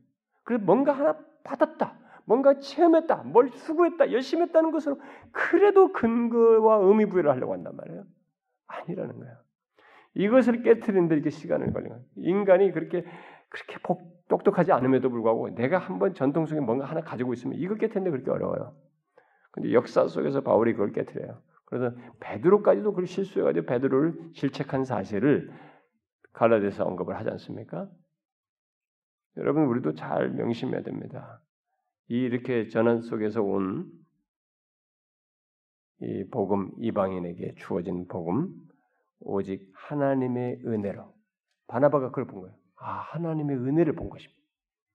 [0.44, 1.98] 그래서 뭔가 하나 받았다.
[2.26, 3.24] 뭔가 체험했다.
[3.24, 4.12] 뭘 수고했다.
[4.12, 5.00] 열심히 했다는 것으로
[5.32, 8.04] 그래도 근거와 의미 부여를 하려고 한단 말이에요.
[8.68, 9.40] 아니라는 거야.
[10.16, 12.06] 이것을 깨뜨리는데 이렇게 시간을 걸리는 거야.
[12.16, 13.06] 인간이 그렇게
[13.50, 18.12] 그렇게 복, 똑똑하지 않음에도 불구하고 내가 한번 전통 속에 뭔가 하나 가지고 있으면 이거 깨뜨리는데
[18.12, 18.76] 그렇게 어려워요.
[19.52, 21.40] 근데 역사 속에서 바울이 그걸 깨뜨려요.
[21.66, 25.52] 그래서 베드로까지도 그걸 실수해가지고 베드로를 실책한 사실을
[26.34, 27.90] 갈라디아서 언급을 하지 않습니까?
[29.38, 31.42] 여러분 우리도 잘 명심해야 됩니다.
[32.10, 34.04] 이 이렇게 전환 속에서 온
[36.02, 38.54] 이 복음 이방인에게 주어진 복음
[39.22, 41.14] 오직 하나님의 은혜로
[41.68, 42.56] 바나바가 그걸 본 거예요.
[42.76, 44.38] 아 하나님의 은혜를 본 것입니다.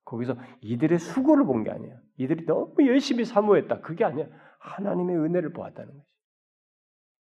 [0.04, 1.98] 거기서 이들의 수고를 본 게 아니야.
[2.18, 3.80] 이들이 너무 열심히 사모했다.
[3.80, 4.26] 그게 아니야.
[4.58, 6.06] 하나님의 은혜를 보았다는 거지.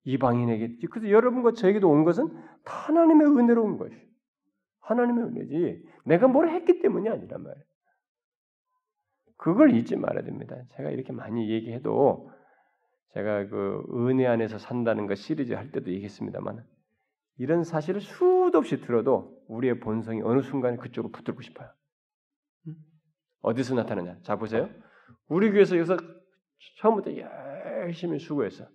[0.05, 2.29] 이방인에게 그래서 여러분과 저에게도 온 것은
[2.65, 3.97] 다 하나님의 은혜로 온 것이.
[4.81, 5.85] 하나님의 은혜지.
[6.05, 7.65] 내가 뭘 했기 때문이 아니란 말이에요.
[9.37, 10.57] 그걸 잊지 말아야 됩니다.
[10.77, 12.31] 제가 이렇게 많이 얘기해도
[13.15, 16.65] 제가 그 은혜 안에서 산다는 것 시리즈 할 때도 얘기했습니다만
[17.39, 21.71] 이런 사실을 수도 없이 들어도 우리의 본성이 어느 순간에 그쪽으로 붙들고 싶어요.
[23.43, 24.19] 어디서 나타나냐?
[24.23, 24.71] 자 보세요.
[25.29, 25.97] 우리 교회에서 여기서
[26.79, 28.67] 처음부터 열심히 수고했어.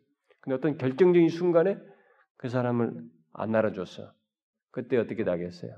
[0.41, 1.77] 근데 어떤 결정적인 순간에
[2.37, 4.13] 그 사람을 안 날아줬어.
[4.71, 5.75] 그때 어떻게 나겠어요?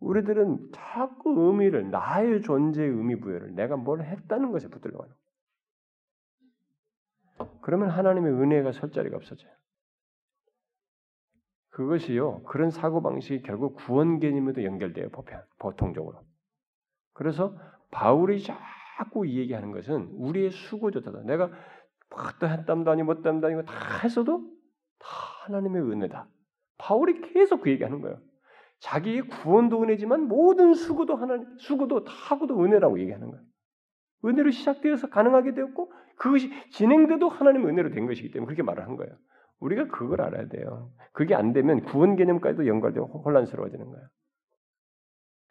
[0.00, 5.14] 우리들은 자꾸 의미를 나의 존재의 의미 부여를 내가 뭘 했다는 것에 붙들려고 하는
[7.60, 9.50] 그러면 하나님의 은혜가 설 자리가 없어져요.
[11.70, 12.44] 그것이요.
[12.44, 15.10] 그런 사고 방식이 결국 구원 개념에도 연결돼요.
[15.10, 16.24] 보편 보통적으로.
[17.12, 17.58] 그래서
[17.90, 21.22] 바울이 자꾸 이 얘기하는 것은 우리의 수고조차다.
[21.24, 21.50] 내가
[22.08, 24.48] 뭐도 했담도 아니고 못담도 아니고 다 했어도
[24.98, 25.06] 다
[25.44, 26.28] 하나님의 은혜다.
[26.78, 28.20] 바울이 계속 그 얘기하는 거예요.
[28.80, 33.44] 자기의 구원도 은혜지만 모든 수고도 하나님 수고도 다 하고도 은혜라고 얘기하는 거예요.
[34.24, 39.12] 은혜로 시작되어서 가능하게 되었고 그것이 진행돼도 하나님의 은혜로 된 것이기 때문에 그렇게 말을 한 거예요.
[39.60, 40.90] 우리가 그걸 알아야 돼요.
[41.12, 44.08] 그게 안 되면 구원 개념까지도 연결되고 혼란스러워지는 거예요.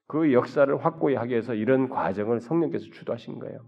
[0.08, 3.60] 그 역사를 확고히 하기 위해서 이런 과정을 성령께서 주도하신 거예요.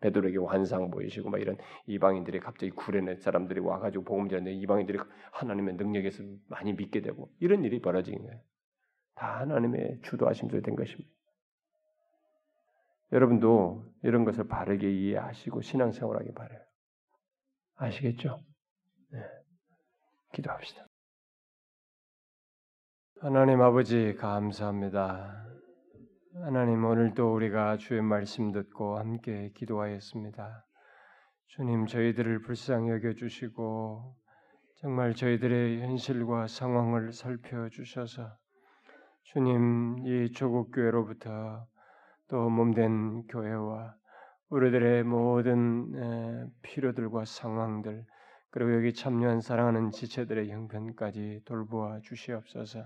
[0.00, 4.98] 베드로에게 환상 보이시고 막 이런 이방인들이 갑자기 구레네 사람들이 와가지고 복음 전하는데 이방인들이
[5.32, 8.40] 하나님의 능력에서 많이 믿게 되고 이런 일이 벌어진 거예요.
[9.14, 11.10] 다 하나님의 주도하심대로 된 것입니다.
[13.12, 16.60] 여러분도 이런 것을 바르게 이해하시고 신앙생활하기 바래요.
[17.76, 18.40] 아시겠죠?
[19.10, 19.20] 네.
[20.32, 20.86] 기도합시다.
[23.20, 25.46] 하나님 아버지 감사합니다.
[26.42, 30.66] 하나님 오늘도 우리가 주의 말씀 듣고 함께 기도하였습니다.
[31.48, 34.16] 주님 저희들을 불쌍히 여겨 주시고
[34.80, 38.34] 정말 저희들의 현실과 상황을 살펴 주셔서
[39.24, 41.66] 주님 이 조국 교회로부터
[42.28, 43.94] 또 몸된 교회와
[44.50, 48.04] 우리들의 모든 필요들과 상황들
[48.50, 52.84] 그리고 여기 참여한 사랑하는 지체들의 형편까지 돌보아 주시옵소서.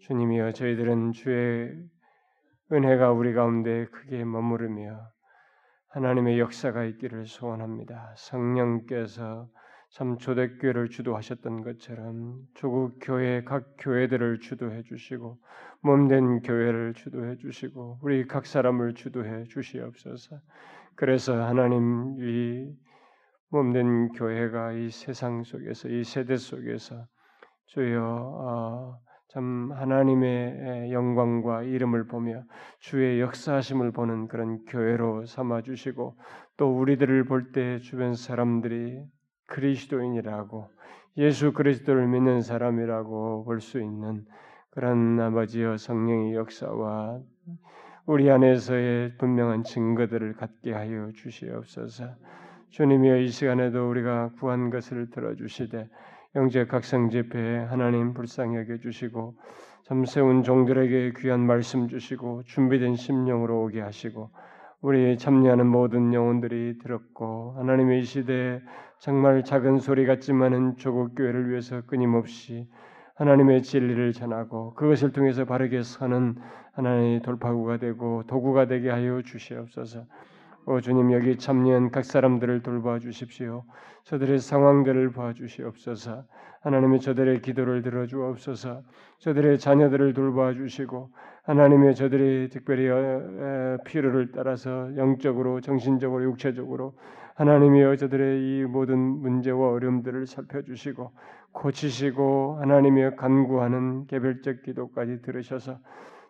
[0.00, 1.72] 주님이여 저희들은 주의
[2.72, 4.98] 은혜가 우리 가운데 크게 머무르며
[5.88, 8.14] 하나님의 역사가 있기를 소원합니다.
[8.16, 9.48] 성령께서
[9.90, 15.38] 참 초대교회를 주도하셨던 것처럼 조국 교회 각 교회들을 주도해 주시고
[15.80, 20.40] 몸된 교회를 주도해 주시고 우리 각 사람을 주도해 주시옵소서.
[20.94, 22.70] 그래서 하나님 이
[23.50, 27.06] 몸된 교회가 이 세상 속에서 이 세대 속에서
[27.66, 28.98] 주여 어,
[29.28, 32.42] 참 하나님의 영광과 이름을 보며
[32.80, 36.18] 주의 역사하심을 보는 그런 교회로 삼아 주시고
[36.58, 39.02] 또 우리들을 볼 때 주변 사람들이
[39.48, 40.68] 그리스도인이라고
[41.16, 44.24] 예수 그리스도를 믿는 사람이라고 볼 수 있는
[44.70, 47.20] 그런 아버지여 성령의 역사와
[48.06, 52.04] 우리 안에서의 분명한 증거들을 갖게 하여 주시옵소서.
[52.70, 55.88] 주님이여 이 시간에도 우리가 구한 것을 들어주시되
[56.36, 59.34] 영재 각성 집회에 하나님 불쌍히 여겨 주시고
[59.84, 64.30] 잠세운 종들에게 귀한 말씀 주시고 준비된 심령으로 오게 하시고
[64.80, 68.60] 우리 참여하는 모든 영혼들이 들었고 하나님의 이 시대에
[69.00, 72.68] 정말 작은 소리 같지만은 조국 교회를 위해서 끊임없이
[73.16, 76.36] 하나님의 진리를 전하고 그것을 통해서 바르게 서는
[76.74, 80.04] 하나님의 돌파구가 되고 도구가 되게 하여 주시옵소서.
[80.66, 83.64] 오 주님 여기 참여한 각 사람들을 돌봐 주십시오.
[84.04, 86.22] 저들의 상황들을 봐 주시옵소서.
[86.60, 88.82] 하나님의 저들의 기도를 들어 주옵소서.
[89.18, 91.10] 저들의 자녀들을 돌봐 주시고
[91.48, 96.92] 하나님의 저들이 특별히 어, 에, 필요를 따라서 영적으로 정신적으로 육체적으로
[97.36, 101.10] 하나님이여 저들의 이 모든 문제와 어려움들을 살펴주시고
[101.52, 105.78] 고치시고 하나님이여 간구하는 개별적 기도까지 들으셔서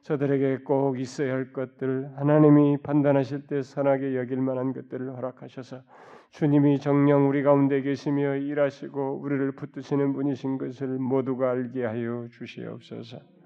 [0.03, 5.83] 저들에게 꼭 있어야 할 것들 하나님이 판단하실 때 선하게 여길 만한 것들을 허락하셔서
[6.31, 13.38] 주님이 정령 우리 가운데 계시며 일하시고 우리를 붙드시는 분이신 것을 모두가 알게 하여 주시옵소서.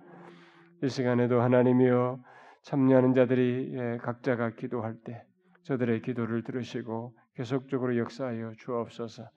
[0.83, 2.19] 이 시간에도 하나님이여
[2.63, 5.25] 참여하는 자들이 예, 각자가 기도할 때
[5.63, 9.29] 저들의 기도를 들으시고 계속적으로 역사하여 주옵소서.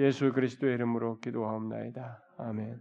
[0.00, 2.22] 예수 그리스도의 이름으로 기도하옵나이다.
[2.38, 2.80] 아멘.